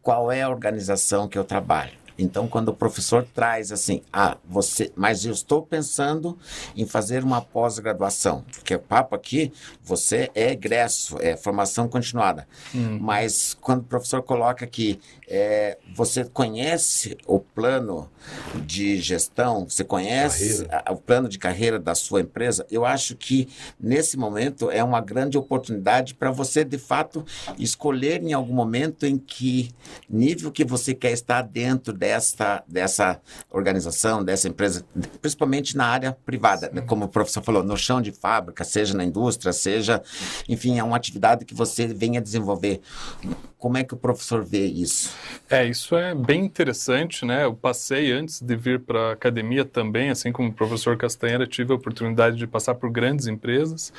[0.00, 1.97] qual é a organização que eu trabalho.
[2.18, 6.36] Então, quando o professor traz assim, ah, você, mas eu estou pensando
[6.76, 9.52] em fazer uma pós-graduação, porque o papo aqui,
[9.84, 12.48] você é egresso, é formação continuada.
[12.74, 12.98] Hum.
[13.00, 14.98] Mas quando o professor coloca que
[15.28, 18.10] é, você conhece o plano
[18.66, 23.48] de gestão, você conhece a, o plano de carreira da sua empresa, eu acho que
[23.78, 27.24] nesse momento é uma grande oportunidade para você, de fato,
[27.58, 29.70] escolher em algum momento em que
[30.10, 34.82] nível que você quer estar dentro dessa dessa, dessa organização, dessa empresa,
[35.20, 36.80] principalmente na área privada, né?
[36.80, 40.02] como o professor falou, no chão de fábrica, seja na indústria, seja,
[40.48, 42.80] enfim, é uma atividade que você venha desenvolver.
[43.58, 45.12] Como é que o professor vê isso?
[45.50, 47.44] É, isso é bem interessante, né?
[47.44, 51.72] Eu passei antes de vir para a academia também, assim como o professor Castanheira, tive
[51.72, 53.92] a oportunidade de passar por grandes empresas.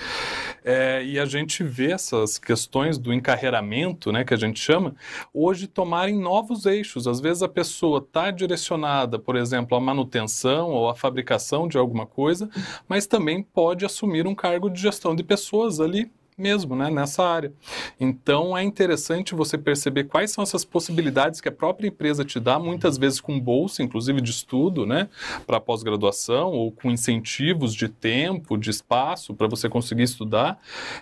[0.64, 4.96] É, e a gente vê essas questões do encarreiramento, né, que a gente chama,
[5.34, 7.06] hoje tomarem novos eixos.
[7.06, 12.06] Às vezes a pessoa está direcionada, por exemplo, à manutenção ou à fabricação de alguma
[12.06, 12.50] coisa,
[12.88, 17.52] mas também pode assumir um cargo de gestão de pessoas ali mesmo, né, nessa área.
[18.00, 22.58] Então é interessante você perceber quais são essas possibilidades que a própria empresa te dá,
[22.58, 25.10] muitas vezes com bolsa, inclusive de estudo, né,
[25.46, 30.60] para pós-graduação ou com incentivos de tempo, de espaço para você conseguir estudar,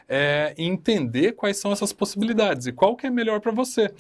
[0.10, 3.92] é, entender quais são essas possibilidades e qual que é melhor para você.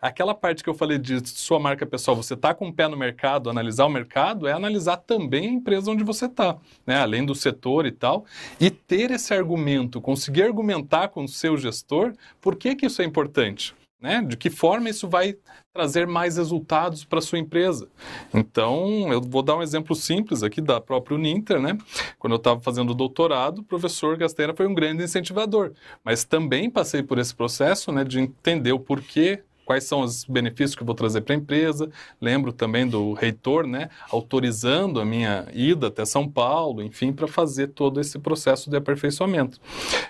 [0.00, 2.96] Aquela parte que eu falei de sua marca pessoal, você está com o pé no
[2.96, 7.34] mercado, analisar o mercado, é analisar também a empresa onde você está, né, além do
[7.34, 8.24] setor e tal,
[8.60, 13.00] e ter esse argumento, conseguir argumentar comentar com o seu gestor por que, que isso
[13.00, 13.74] é importante.
[14.00, 14.20] Né?
[14.20, 15.36] De que forma isso vai
[15.72, 17.88] trazer mais resultados para sua empresa.
[18.34, 21.78] Então, eu vou dar um exemplo simples aqui da própria Uninter, né?
[22.18, 25.72] Quando eu estava fazendo o doutorado, o professor Gasteira foi um grande incentivador,
[26.04, 30.74] mas também passei por esse processo, né, de entender o porquê quais são os benefícios
[30.74, 31.90] que eu vou trazer para a empresa.
[32.20, 37.68] Lembro também do reitor, né, autorizando a minha ida até São Paulo, enfim, para fazer
[37.68, 39.60] todo esse processo de aperfeiçoamento.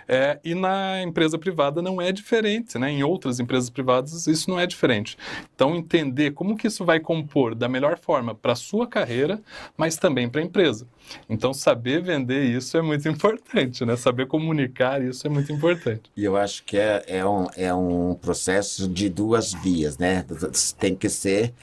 [0.08, 2.90] É, e na empresa privada não é diferente, né?
[2.90, 5.16] Em outras empresas privadas isso não é diferente.
[5.54, 9.40] Então entender como que isso vai compor da melhor forma para a sua carreira,
[9.76, 10.86] mas também para a empresa.
[11.28, 13.96] Então, saber vender isso é muito importante, né?
[13.96, 16.10] Saber comunicar isso é muito importante.
[16.16, 20.24] E eu acho que é, é, um, é um processo de duas vias, né?
[20.78, 21.54] Tem que ser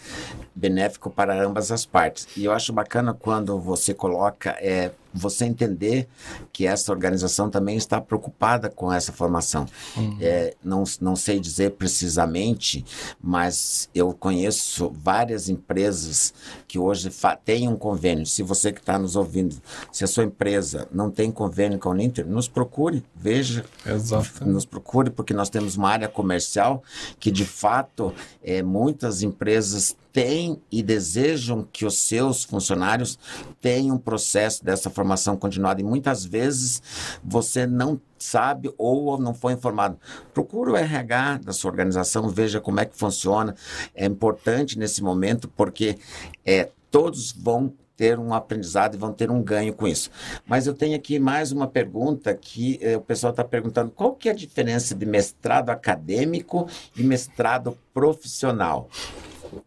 [0.56, 2.28] benéfico para ambas as partes.
[2.36, 6.08] E eu acho bacana quando você coloca é, você entender
[6.52, 9.66] que essa organização também está preocupada com essa formação.
[9.98, 10.18] Uhum.
[10.22, 12.86] É, não, não sei dizer precisamente,
[13.22, 16.34] mas eu conheço várias empresas
[16.68, 17.10] que hoje
[17.44, 18.26] têm um convênio.
[18.26, 19.56] Se você que está nos ouvindo,
[19.92, 24.46] se a sua empresa não tem convênio com a Uninter, nos procure, veja, Exato.
[24.46, 26.84] nos procure, porque nós temos uma área comercial
[27.20, 33.18] que, de fato, é, muitas empresas têm e desejam que os seus funcionários
[33.62, 35.82] tenham um processo dessa formação continuada.
[35.82, 36.82] E muitas vezes
[37.24, 39.98] você não sabe ou não foi informado.
[40.34, 43.56] Procure o RH da sua organização, veja como é que funciona.
[43.96, 45.98] É importante nesse momento porque
[46.46, 50.10] é, todos vão ter um aprendizado e vão ter um ganho com isso.
[50.48, 54.30] Mas eu tenho aqui mais uma pergunta que eh, o pessoal está perguntando: qual que
[54.30, 58.90] é a diferença de mestrado acadêmico e mestrado profissional?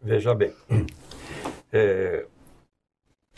[0.01, 0.53] Veja bem,
[1.71, 2.25] é,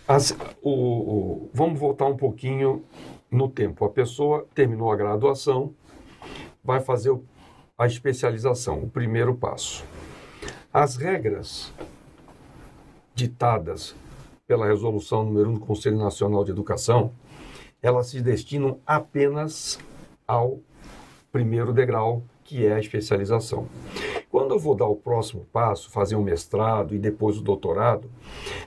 [0.08, 2.84] as, o, o, vamos voltar um pouquinho
[3.32, 3.86] no tempo.
[3.86, 5.74] A pessoa terminou a graduação,
[6.64, 7.18] vai fazer
[7.78, 9.84] a especialização, o primeiro passo.
[10.74, 11.74] As regras
[13.14, 13.96] ditadas
[14.46, 17.12] pela resolução número 1 do Conselho Nacional de Educação,
[17.82, 19.80] elas se destinam apenas
[20.28, 20.60] ao
[21.32, 23.68] primeiro degrau, que é a especialização.
[24.36, 28.12] Quando eu vou dar o próximo passo, fazer um mestrado e depois o doutorado,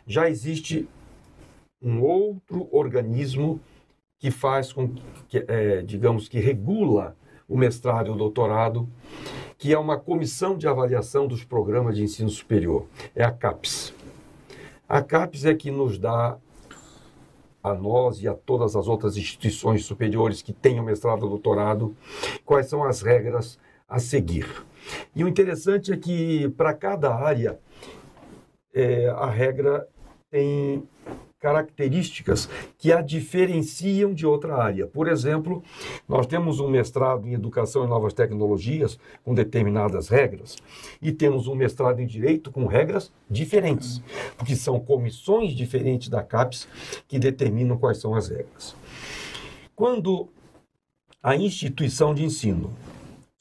[0.07, 0.89] já existe
[1.83, 3.61] um outro organismo
[4.19, 4.95] que faz com
[5.29, 7.15] que, é, digamos que regula
[7.47, 8.89] o mestrado e o doutorado,
[9.59, 12.87] que é uma comissão de avaliação dos programas de ensino superior.
[13.15, 13.93] É a CAPES.
[14.89, 16.39] A CAPES é que nos dá
[17.63, 21.95] a nós e a todas as outras instituições superiores que tenham mestrado ou doutorado
[22.43, 24.67] quais são as regras a seguir.
[25.15, 27.59] E o interessante é que para cada área
[28.75, 29.87] é, a regra
[30.31, 30.83] tem
[31.41, 34.87] características que a diferenciam de outra área.
[34.87, 35.63] Por exemplo,
[36.09, 40.57] nós temos um mestrado em Educação e Novas Tecnologias com determinadas regras
[41.01, 44.03] e temos um mestrado em Direito com regras diferentes,
[44.37, 46.69] porque são comissões diferentes da CAPES
[47.07, 48.75] que determinam quais são as regras.
[49.77, 50.29] Quando
[51.23, 52.73] a instituição de ensino,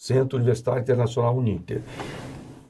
[0.08, 1.82] Centro Universitário Internacional Uninter,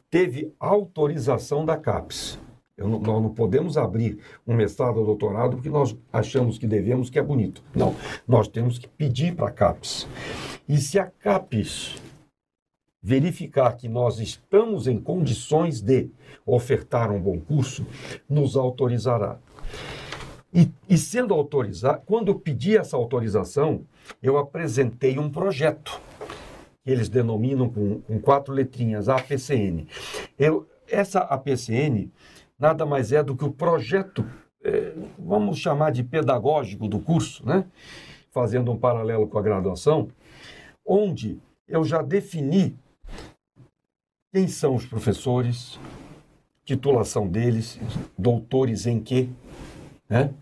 [0.09, 2.39] teve autorização da CAPES
[2.77, 7.23] nós não podemos abrir um mestrado ou doutorado porque nós achamos que devemos, que é
[7.23, 7.63] bonito.
[7.73, 7.95] Não,
[8.27, 10.07] nós temos que pedir para a CAPES.
[10.69, 11.95] E se a CAPES
[13.01, 16.11] verificar que nós estamos em condições de
[16.45, 17.83] ofertar um bom curso,
[18.29, 19.39] nos autorizará.
[20.53, 23.81] E, e sendo autorizado, quando eu pedi essa autorização,
[24.21, 25.99] eu apresentei um projeto
[26.87, 29.85] eles denominam com, com quatro letrinhas, APCN.
[30.39, 32.09] Eu, essa APCN
[32.57, 34.25] nada mais é do que o projeto,
[34.63, 37.65] é, vamos chamar de pedagógico do curso, né?
[38.31, 40.09] fazendo um paralelo com a graduação,
[40.85, 42.75] onde eu já defini
[44.31, 45.79] quem são os professores,
[46.63, 47.79] titulação deles,
[48.17, 49.29] doutores em quê,
[50.09, 50.33] né?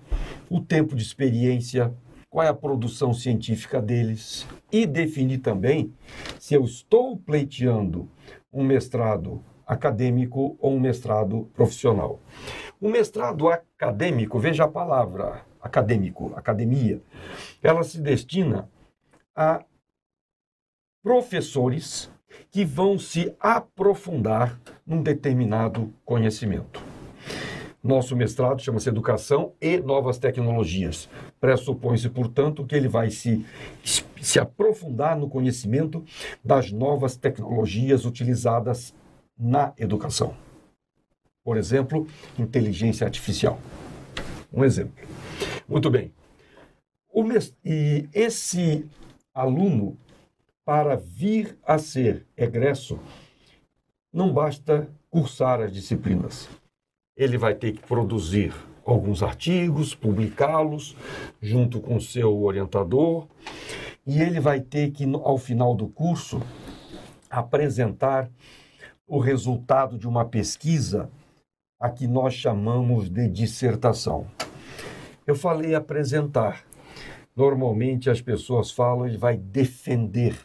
[0.50, 1.94] o tempo de experiência,
[2.36, 5.94] qual é a produção científica deles e definir também
[6.38, 8.12] se eu estou pleiteando
[8.52, 12.20] um mestrado acadêmico ou um mestrado profissional.
[12.82, 17.02] O mestrado acadêmico, veja a palavra acadêmico, academia,
[17.64, 18.70] ela se destina
[19.34, 19.64] a
[21.02, 22.12] professores
[22.52, 26.95] que vão se aprofundar num determinado conhecimento.
[27.86, 31.08] Nosso mestrado chama-se Educação e Novas Tecnologias.
[31.40, 33.46] Pressupõe-se, portanto, que ele vai se,
[34.20, 36.04] se aprofundar no conhecimento
[36.44, 38.92] das novas tecnologias utilizadas
[39.38, 40.36] na educação.
[41.44, 42.08] Por exemplo,
[42.40, 43.60] inteligência artificial.
[44.52, 45.08] Um exemplo.
[45.70, 46.12] Muito bem.
[47.64, 48.90] E esse
[49.32, 49.96] aluno,
[50.66, 52.98] para vir a ser egresso,
[54.12, 56.50] não basta cursar as disciplinas.
[57.16, 58.54] Ele vai ter que produzir
[58.86, 60.96] alguns artigos, publicá-los
[61.42, 63.28] junto com seu orientador,
[64.06, 66.42] e ele vai ter que, ao final do curso,
[67.30, 68.30] apresentar
[69.08, 71.10] o resultado de uma pesquisa
[71.80, 74.28] a que nós chamamos de dissertação.
[75.26, 76.64] Eu falei apresentar.
[77.36, 80.40] Normalmente as pessoas falam, ele vai defender.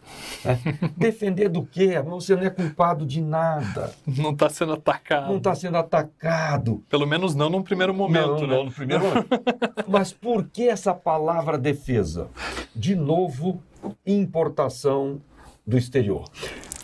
[0.45, 0.59] Né?
[0.99, 2.01] defender do quê?
[2.03, 3.95] Você não é culpado de nada.
[4.05, 5.29] Não está sendo atacado.
[5.29, 6.83] Não está sendo atacado.
[6.89, 8.57] Pelo menos não no primeiro momento, não, né?
[8.57, 9.29] Não, no primeiro momento.
[9.87, 12.29] Mas por que essa palavra defesa?
[12.75, 13.63] De novo,
[14.05, 15.21] importação
[15.65, 16.25] do exterior.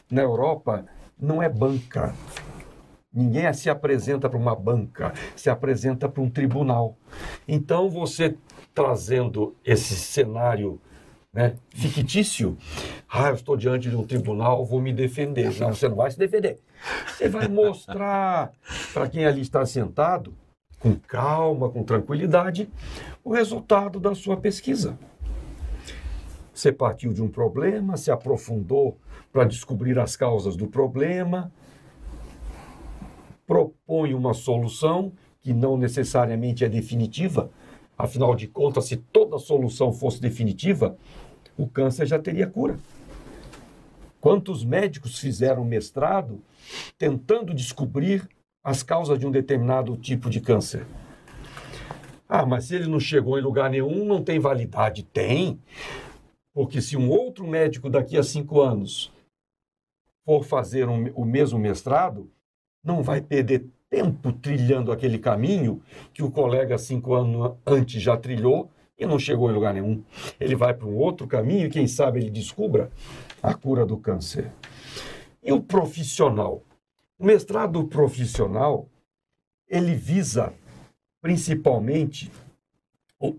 [0.09, 0.87] Na Europa,
[1.21, 2.15] não é banca.
[3.13, 6.97] Ninguém se apresenta para uma banca, se apresenta para um tribunal.
[7.49, 8.37] Então, você
[8.77, 10.79] trazendo esse cenário
[11.33, 12.59] né, fictício,
[13.09, 15.59] ah, eu estou diante de um tribunal, vou me defender.
[15.59, 16.61] Não, você não vai se defender.
[17.09, 18.53] Você vai mostrar
[18.93, 20.35] para quem ali está sentado,
[20.79, 22.69] com calma, com tranquilidade,
[23.25, 24.99] o resultado da sua pesquisa.
[26.53, 28.99] Você partiu de um problema, se aprofundou
[29.33, 31.51] para descobrir as causas do problema,
[33.47, 37.51] propõe uma solução que não necessariamente é definitiva.
[37.97, 40.97] Afinal de contas, se toda solução fosse definitiva,
[41.57, 42.79] o câncer já teria cura.
[44.21, 46.43] Quantos médicos fizeram mestrado
[46.99, 48.29] tentando descobrir
[48.63, 50.87] as causas de um determinado tipo de câncer?
[52.29, 55.05] Ah, mas se ele não chegou em lugar nenhum, não tem validade.
[55.05, 55.61] Tem.
[56.53, 59.13] Porque se um outro médico daqui a cinco anos
[60.25, 62.29] for fazer um, o mesmo mestrado,
[62.83, 63.67] não vai perder
[63.97, 65.81] tempo trilhando aquele caminho
[66.13, 70.05] que o colega cinco anos antes já trilhou e não chegou em lugar nenhum.
[70.39, 72.91] Ele vai para um outro caminho e quem sabe ele descubra
[73.43, 74.53] a cura do câncer.
[75.43, 76.63] E o profissional?
[77.19, 78.87] O mestrado profissional,
[79.67, 80.53] ele visa
[81.23, 82.31] principalmente,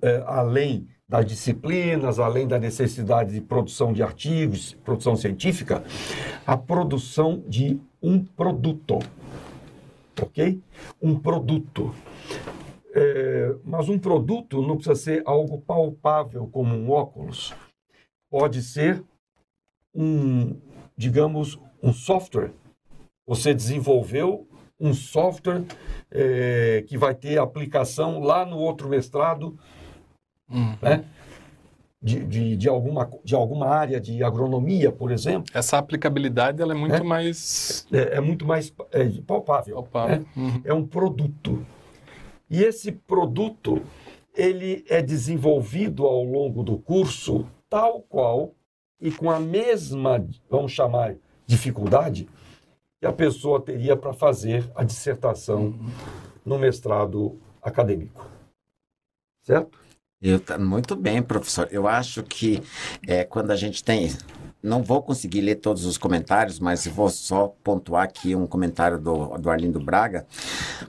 [0.01, 5.84] é, além das disciplinas, além da necessidade de produção de artigos, produção científica,
[6.47, 8.97] a produção de um produto.
[10.22, 10.61] Ok?
[11.01, 11.93] Um produto.
[12.93, 17.53] É, mas um produto não precisa ser algo palpável como um óculos.
[18.30, 19.03] Pode ser
[19.93, 20.59] um,
[20.97, 22.51] digamos, um software.
[23.26, 24.47] Você desenvolveu
[24.80, 25.63] um software
[26.11, 29.57] é, que vai ter aplicação lá no outro mestrado,
[30.49, 30.76] Hum.
[30.82, 31.03] né?
[32.00, 36.78] De, de, de, alguma, de alguma área de agronomia, por exemplo, Essa aplicabilidade ela é
[36.78, 37.02] muito É.
[37.04, 39.74] mais é, é muito mais é, palpável.
[39.76, 40.20] palpável.
[40.20, 40.26] né?
[40.36, 40.62] Uhum.
[40.64, 41.66] é um produto.
[42.48, 43.82] E esse produto,
[44.36, 48.54] ele é desenvolvido ao longo do curso tal qual
[49.02, 51.16] e com a mesma, vamos chamar,
[51.48, 52.30] dificuldade
[53.00, 55.74] que a pessoa teria para fazer a dissertação
[56.45, 58.24] no mestrado acadêmico.
[59.41, 59.80] Certo?
[60.20, 61.68] Eu, muito bem, professor.
[61.72, 62.63] Eu acho que
[63.05, 64.11] é, quando a gente tem.
[64.63, 69.38] Não vou conseguir ler todos os comentários, mas vou só pontuar aqui um comentário do,
[69.38, 70.26] do Arlindo Braga.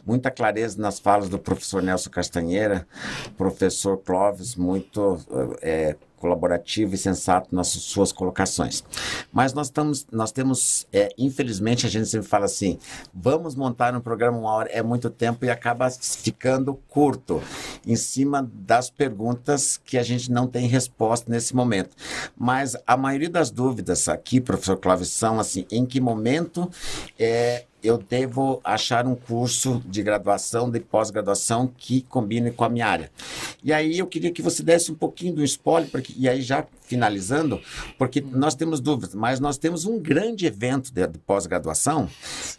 [0.06, 2.88] Muita clareza nas falas do professor Nelson Castanheira,
[3.36, 5.18] professor Clóvis, muito
[5.60, 8.84] é, colaborativo e sensato nas suas colocações.
[9.32, 12.78] Mas nós, estamos, nós temos, é, infelizmente, a gente sempre fala assim:
[13.14, 17.42] vamos montar um programa uma hora, é muito tempo e acaba ficando curto
[17.86, 21.96] em cima das perguntas que a gente não tem resposta nesse momento.
[22.36, 26.70] Mas a maioria das dúvidas aqui, professor Clóvis, são assim: em que momento
[27.18, 32.86] é, eu devo achar um curso de graduação, de pós-graduação que combine com a minha
[32.86, 33.10] área?
[33.62, 36.66] E aí eu queria que você desse um pouquinho do spoiler, porque, e aí já
[36.82, 37.60] finalizando,
[37.98, 42.08] porque nós temos dúvidas, mas nós temos um grande evento de, de pós-graduação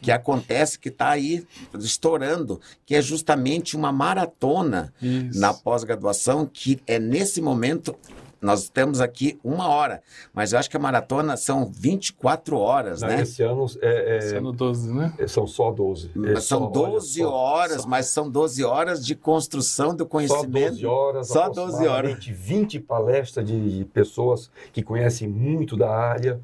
[0.01, 1.45] que acontece, que está aí
[1.80, 5.39] estourando, que é justamente uma maratona Isso.
[5.39, 7.95] na pós-graduação, que é nesse momento.
[8.42, 10.02] Nós temos aqui uma hora,
[10.34, 13.22] mas eu acho que a maratona são 24 horas, né?
[13.22, 15.14] Esse ano é- é- Esse ano 12, né?
[15.28, 16.08] são só 12.
[16.16, 20.04] É Mas são só, olha 12 só, horas, mas são 12 horas de construção do
[20.04, 20.70] Só conhecimento.
[20.72, 22.12] 12 horas, Só 12 horas.
[22.14, 26.40] aproximadamente 20 palestras de pessoas que conhecem muito da área,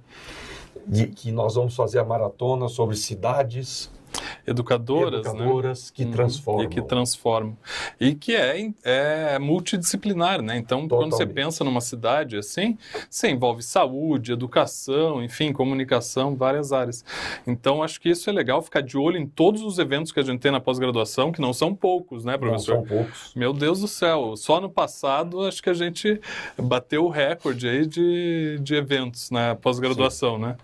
[0.88, 3.89] de, que nós vamos fazer a maratona sobre cidades
[4.48, 5.30] Educadoras, né?
[5.32, 6.12] educadoras que Uhum.
[6.12, 6.64] transformam.
[6.64, 7.58] E que transformam.
[8.00, 10.58] E que é, é multidisciplinar, né?
[10.58, 11.34] Então, quando você Totalmente.
[11.34, 12.78] pensa numa cidade assim,
[13.10, 17.04] você envolve saúde, educação, enfim, comunicação, várias áreas.
[17.48, 20.24] Então, acho que isso é legal, ficar de olho em todos os eventos que a
[20.24, 22.76] gente tem na pós-graduação, que não são poucos, né, Não professor?
[22.76, 23.32] são poucos.
[23.36, 26.20] Meu Deus do céu, só no passado acho que a gente
[26.58, 30.56] bateu o recorde aí de, de eventos na pós-graduação, né?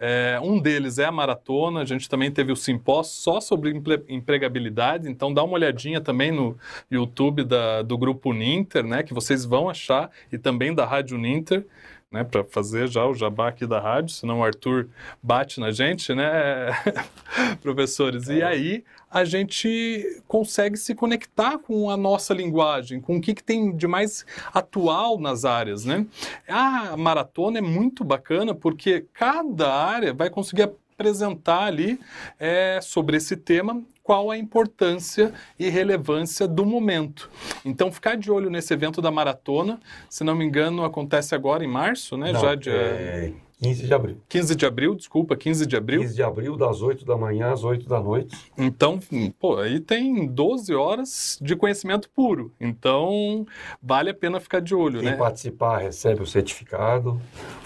[0.00, 3.70] É, um deles é a maratona, a gente também teve o simpósio só sobre
[4.08, 6.56] empregabilidade, então dá uma olhadinha também no
[6.90, 9.02] YouTube da- do Grupo Ninter, né?
[9.02, 11.64] Que vocês vão achar, e também da Rádio Ninter.
[12.10, 14.86] Né, para fazer já o jabá aqui da rádio, senão o Arthur
[15.22, 16.66] bate na gente, né,
[17.62, 18.28] professores?
[18.28, 23.42] E aí a gente consegue se conectar com a nossa linguagem, com o que, que
[23.42, 26.06] tem de mais atual nas áreas, né?
[26.46, 30.64] A maratona é muito bacana porque cada área vai conseguir
[31.02, 31.98] apresentar ali
[32.38, 37.30] é, sobre esse tema qual a importância e relevância do momento.
[37.64, 39.78] Então, ficar de olho nesse evento da maratona,
[40.08, 42.32] se não me engano, acontece agora em março, né?
[42.32, 43.32] Não, Já dia é
[43.62, 44.16] 15 de abril.
[44.28, 46.00] 15 de abril, desculpa, 15 de abril.
[46.02, 48.36] 15 de abril, das 8 da manhã às 8 da noite.
[48.58, 48.98] Então,
[49.38, 52.52] pô, aí tem 12 horas de conhecimento puro.
[52.60, 53.46] Então,
[53.80, 55.16] vale a pena ficar de olho, Quem né?
[55.16, 57.20] participar recebe o certificado.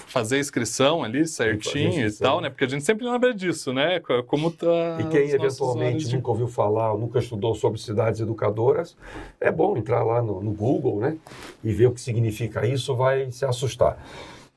[0.07, 2.49] Fazer a inscrição ali certinho e tal, né?
[2.49, 3.99] Porque a gente sempre lembra disso, né?
[4.01, 4.67] Co- Como tá.
[5.01, 8.97] E quem eventualmente nunca ouviu falar, ou nunca estudou sobre cidades educadoras,
[9.41, 11.17] é bom entrar lá no, no Google, né?
[11.65, 13.99] E ver o que significa isso, vai se assustar.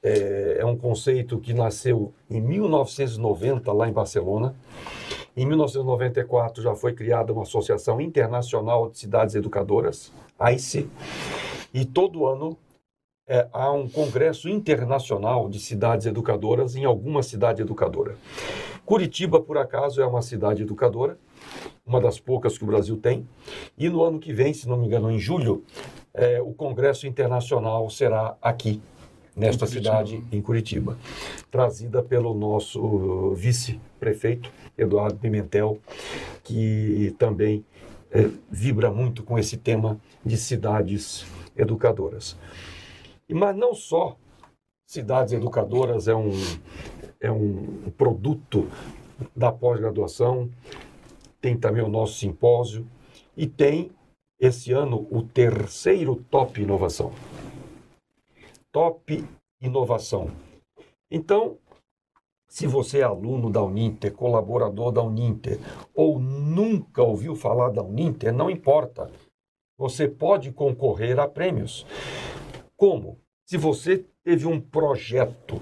[0.01, 4.55] É, é um conceito que nasceu em 1990, lá em Barcelona.
[5.35, 10.89] Em 1994 já foi criada uma Associação Internacional de Cidades Educadoras, AICE,
[11.73, 12.57] e todo ano
[13.27, 18.15] é, há um congresso internacional de cidades educadoras em alguma cidade educadora.
[18.83, 21.15] Curitiba, por acaso, é uma cidade educadora,
[21.85, 23.29] uma das poucas que o Brasil tem.
[23.77, 25.63] E no ano que vem, se não me engano, em julho,
[26.11, 28.81] é, o Congresso Internacional será aqui,
[29.39, 30.97] nesta Em cidade, em Curitiba,
[31.49, 35.79] trazida pelo nosso vice-prefeito, Eduardo Pimentel,
[36.43, 37.65] que também
[38.11, 41.25] é, vibra muito com esse tema de cidades
[41.55, 42.37] educadoras.
[43.31, 44.17] Mas não só
[44.85, 46.31] cidades educadoras é um,
[47.21, 48.67] é um produto
[49.35, 50.49] da pós-graduação,
[51.39, 52.85] tem também o nosso simpósio
[53.37, 53.91] e tem
[54.39, 57.11] esse ano o terceiro Top Inovação.
[58.72, 59.24] Top
[59.61, 60.32] Inovação.
[61.11, 61.57] Então,
[62.47, 65.59] se você é aluno da Uninter, colaborador da Uninter,
[65.93, 69.11] ou nunca ouviu falar da Uninter, não importa.
[69.78, 71.86] Você pode concorrer a prêmios.
[72.76, 73.20] Como?
[73.45, 75.61] Se você teve um projeto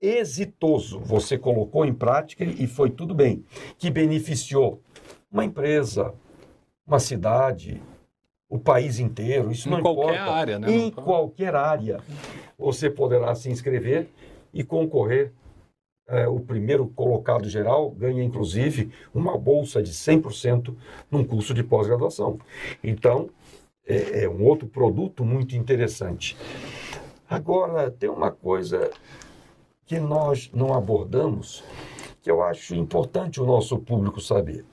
[0.00, 3.44] exitoso, você colocou em prática e foi tudo bem,
[3.76, 4.82] que beneficiou
[5.30, 6.14] uma empresa,
[6.86, 7.82] uma cidade,
[8.48, 10.30] o país inteiro, isso em não qualquer importa.
[10.32, 10.70] área, né?
[10.70, 12.00] Em qualquer área,
[12.58, 14.08] você poderá se inscrever
[14.52, 15.32] e concorrer.
[16.10, 20.74] É, o primeiro colocado geral ganha, inclusive, uma bolsa de 100%
[21.10, 22.38] num curso de pós-graduação.
[22.82, 23.28] Então,
[23.86, 26.34] é, é um outro produto muito interessante.
[27.28, 28.90] Agora, tem uma coisa
[29.84, 31.62] que nós não abordamos,
[32.22, 34.64] que eu acho importante o nosso público saber.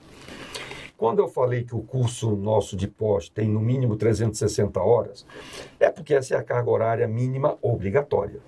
[0.96, 5.26] Quando eu falei que o curso nosso de pós tem no mínimo 360 horas,
[5.78, 8.40] é porque essa é a carga horária mínima obrigatória.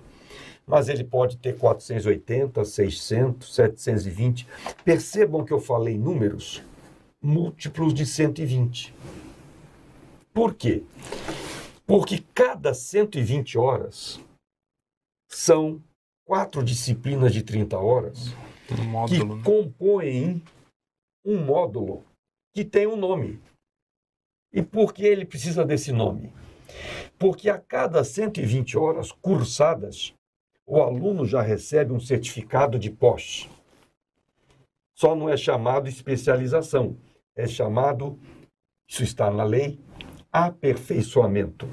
[0.65, 4.47] Mas ele pode ter 480, 600, 720.
[4.83, 6.63] Percebam que eu falei números
[7.21, 8.93] múltiplos de 120.
[10.33, 10.83] Por quê?
[11.85, 14.19] Porque cada 120 horas
[15.27, 15.81] são
[16.25, 18.33] quatro disciplinas de 30 horas
[18.71, 19.41] Um que né?
[19.43, 20.43] compõem
[21.25, 22.03] um módulo
[22.59, 23.39] que tem um nome.
[24.51, 26.33] E por que ele precisa desse nome?
[27.17, 30.13] Porque a cada 120 horas cursadas,
[30.65, 33.49] o aluno já recebe um certificado de pós.
[34.93, 36.97] Só não é chamado especialização,
[37.33, 38.19] é chamado,
[38.85, 39.79] isso está na lei,
[40.29, 41.65] aperfeiçoamento.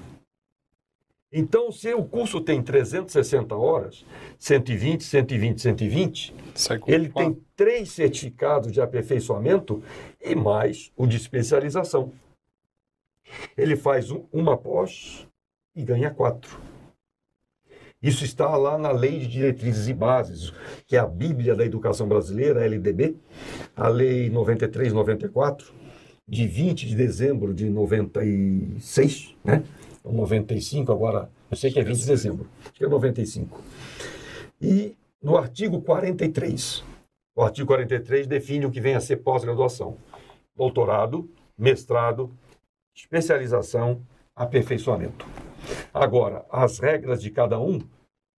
[1.38, 4.06] Então, se o curso tem 360 horas,
[4.38, 9.82] 120, 120, 120, Sai com ele tem três certificados de aperfeiçoamento
[10.18, 12.10] e mais o de especialização.
[13.54, 15.26] Ele faz um- uma pós
[15.74, 16.58] e ganha quatro.
[18.02, 20.54] Isso está lá na Lei de Diretrizes e Bases,
[20.86, 23.14] que é a Bíblia da Educação Brasileira, a LDB,
[23.76, 25.74] a Lei 9394,
[26.26, 29.62] de 20 de dezembro de 96, né?
[30.06, 33.60] Ou 95, agora, eu sei que é 20 de dezembro, acho que é 95.
[34.60, 36.84] E no artigo 43,
[37.34, 39.96] o artigo 43 define o que vem a ser pós-graduação:
[40.54, 41.28] doutorado,
[41.58, 42.30] mestrado,
[42.94, 44.00] especialização,
[44.36, 45.26] aperfeiçoamento.
[45.92, 47.80] Agora, as regras de cada um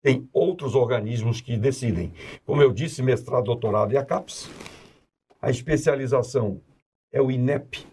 [0.01, 2.13] tem outros organismos que decidem.
[2.45, 4.49] Como eu disse, mestrado, doutorado e a CAPES.
[5.41, 6.61] A especialização
[7.11, 7.85] é o INEP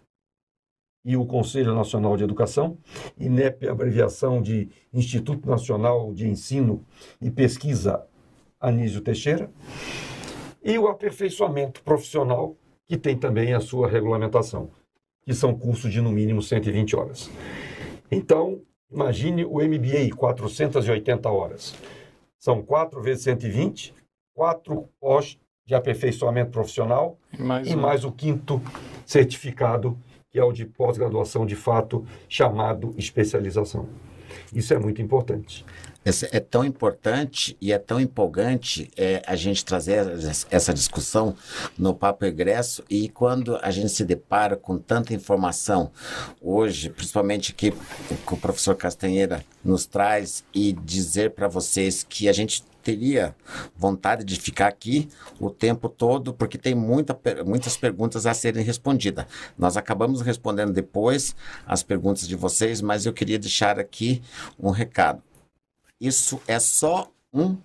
[1.04, 2.78] e o Conselho Nacional de Educação.
[3.18, 6.84] INEP abreviação de Instituto Nacional de Ensino
[7.20, 8.06] e Pesquisa
[8.60, 9.50] Anísio Teixeira.
[10.62, 14.70] E o aperfeiçoamento profissional, que tem também a sua regulamentação,
[15.22, 17.30] que são cursos de no mínimo 120 horas.
[18.10, 21.74] Então, imagine o MBA, 480 horas.
[22.38, 23.94] São 4 vezes 120,
[24.34, 27.80] 4 pós de aperfeiçoamento profissional Mais e um.
[27.80, 28.60] mais o quinto
[29.06, 29.98] certificado,
[30.34, 33.88] que é o de pós-graduação de fato, chamado especialização.
[34.52, 35.64] Isso é muito importante.
[36.04, 40.04] É tão importante e é tão empolgante é, a gente trazer
[40.50, 41.36] essa discussão
[41.78, 45.92] no Papo Egresso e quando a gente se depara com tanta informação
[46.42, 47.72] hoje, principalmente que
[48.28, 53.34] o professor Castanheira nos traz e dizer para vocês que a gente teria
[53.74, 55.08] vontade de ficar aqui
[55.40, 59.24] o tempo todo, porque tem muita, muitas perguntas a serem respondidas.
[59.58, 61.34] Nós acabamos respondendo depois
[61.66, 64.22] as perguntas de vocês, mas eu queria deixar aqui
[64.58, 65.22] um recado.
[66.00, 67.56] Isso é só um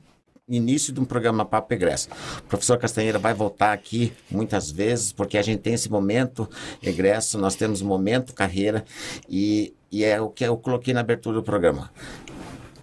[0.48, 2.10] início de um programa Papo Egresso.
[2.40, 6.50] O professor Castanheira vai voltar aqui muitas vezes, porque a gente tem esse momento
[6.82, 8.84] egresso, nós temos momento carreira,
[9.30, 11.92] e, e é o que eu coloquei na abertura do programa.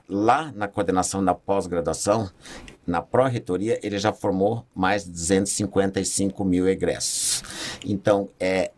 [0.09, 2.31] Lá na coordenação da pós-graduação,
[2.87, 7.43] na pró-reitoria, ele já formou mais de 255 mil egressos.
[7.85, 8.71] Então, é,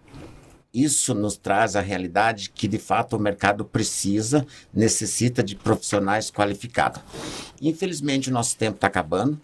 [0.72, 7.02] isso nos traz a realidade que, de fato, o mercado precisa, necessita de profissionais qualificados.
[7.60, 9.40] Infelizmente, o nosso tempo está acabando.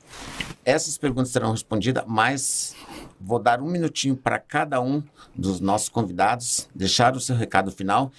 [0.64, 2.74] Essas perguntas serão respondidas, mas
[3.25, 5.03] vou dar um minutinho para cada um
[5.35, 8.12] dos nossos convidados, deixar o seu recado final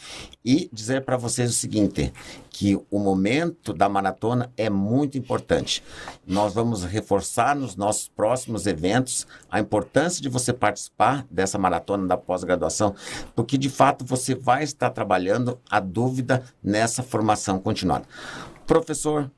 [0.44, 2.12] e dizer para vocês o seguinte,
[2.50, 5.84] que o momento da maratona é muito importante.
[6.26, 12.18] Nós vamos reforçar nos nossos próximos eventos a importância de você participar dessa maratona da
[12.18, 12.96] pós-graduação,
[13.36, 18.06] porque de fato você vai estar trabalhando a dúvida nessa formação continuada.
[18.66, 19.30] Professor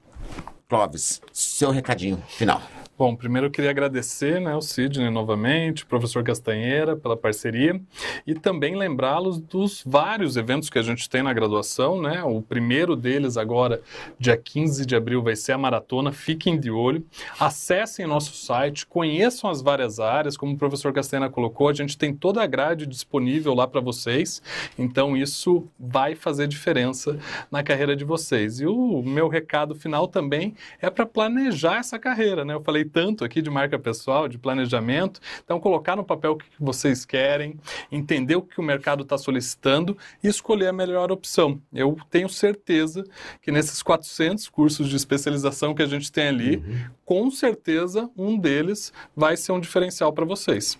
[0.69, 2.61] Clóvis, seu recadinho final.
[2.97, 7.79] Bom, primeiro eu queria agradecer né, o Sidney novamente, o professor Castanheira, pela parceria
[8.25, 12.01] e também lembrá-los dos vários eventos que a gente tem na graduação.
[12.01, 12.23] Né?
[12.23, 13.83] O primeiro deles agora,
[14.17, 16.11] dia 15 de abril, vai ser a maratona.
[16.11, 17.05] Fiquem de olho,
[17.39, 20.35] acessem nosso site, conheçam as várias áreas.
[20.35, 24.41] Como o professor Castanheira colocou, a gente tem toda a grade disponível lá para vocês,
[24.75, 27.19] então isso vai fazer diferença
[27.51, 28.59] na carreira de vocês.
[28.59, 32.43] E o meu recado final também é para planejar essa carreira.
[32.43, 32.55] Né?
[32.55, 35.19] Eu falei tanto aqui de marca pessoal, de planejamento.
[35.43, 37.59] Então, colocar no papel o que vocês querem,
[37.91, 41.61] entender o que o mercado está solicitando e escolher a melhor opção.
[41.73, 43.03] Eu tenho certeza
[43.41, 46.85] que nesses 400 cursos de especialização que a gente tem ali, uhum.
[47.05, 50.77] com certeza um deles vai ser um diferencial para vocês.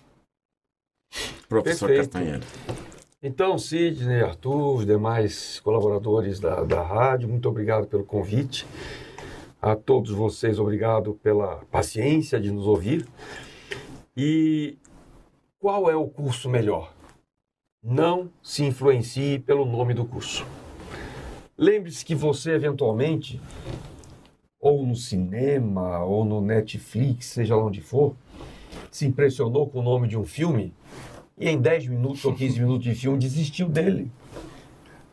[1.48, 2.12] Professor Perfeito.
[2.12, 2.40] Castanheira.
[3.20, 8.64] Então, Sidney, Arthur, os demais colaboradores da, da rádio, muito obrigado pelo convite.
[9.60, 13.04] A todos vocês, obrigado pela paciência de nos ouvir.
[14.16, 14.78] E
[15.58, 16.94] qual é o curso melhor?
[17.82, 20.46] Não se influencie pelo nome do curso.
[21.56, 23.40] Lembre-se que você, eventualmente,
[24.60, 28.14] ou no cinema, ou no Netflix, seja lá onde for,
[28.92, 30.72] se impressionou com o nome de um filme
[31.36, 34.08] e em 10 minutos ou 15 minutos de filme desistiu dele.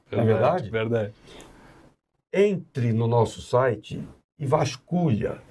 [0.07, 0.69] Verdade, Não é verdade?
[0.69, 1.13] Verdade.
[2.31, 4.03] Entre no nosso site
[4.37, 5.41] e vasculha.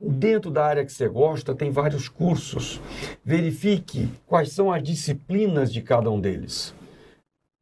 [0.00, 2.80] Dentro da área que você gosta, tem vários cursos.
[3.24, 6.74] Verifique quais são as disciplinas de cada um deles,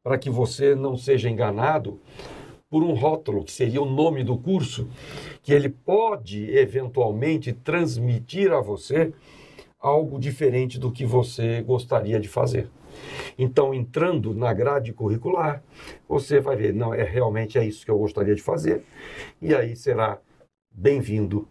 [0.03, 1.99] para que você não seja enganado
[2.69, 4.89] por um rótulo, que seria o nome do curso,
[5.43, 9.13] que ele pode eventualmente transmitir a você
[9.79, 12.69] algo diferente do que você gostaria de fazer.
[13.37, 15.63] Então, entrando na grade curricular,
[16.07, 18.83] você vai ver, não, é realmente é isso que eu gostaria de fazer,
[19.41, 20.19] e aí será
[20.71, 21.47] bem-vindo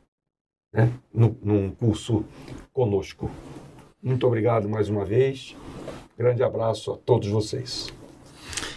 [0.73, 2.25] né, num curso
[2.73, 3.31] conosco.
[4.03, 5.57] Muito obrigado mais uma vez.
[6.19, 7.93] Grande abraço a todos vocês.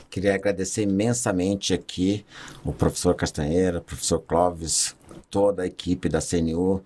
[0.09, 2.25] Queria agradecer imensamente aqui
[2.63, 4.95] o professor Castanheira, professor Clóvis,
[5.29, 6.83] toda a equipe da CNU,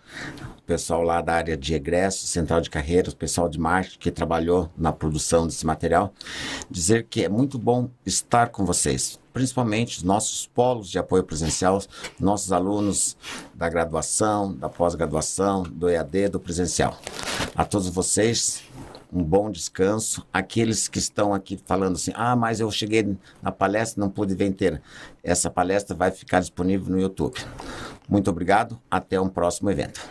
[0.58, 4.12] o pessoal lá da área de egresso, central de carreiras, o pessoal de marketing que
[4.12, 6.14] trabalhou na produção desse material,
[6.70, 11.82] dizer que é muito bom estar com vocês, principalmente os nossos polos de apoio presencial,
[12.20, 13.18] nossos alunos
[13.54, 17.00] da graduação, da pós-graduação, do EAD, do presencial.
[17.56, 18.64] A todos vocês,
[19.12, 20.26] um bom descanso.
[20.32, 24.46] Aqueles que estão aqui falando assim, ah, mas eu cheguei na palestra não pude ver
[24.46, 24.82] inteira.
[25.24, 27.40] Essa palestra vai ficar disponível no YouTube.
[28.10, 30.02] Muito obrigado, até um próximo evento.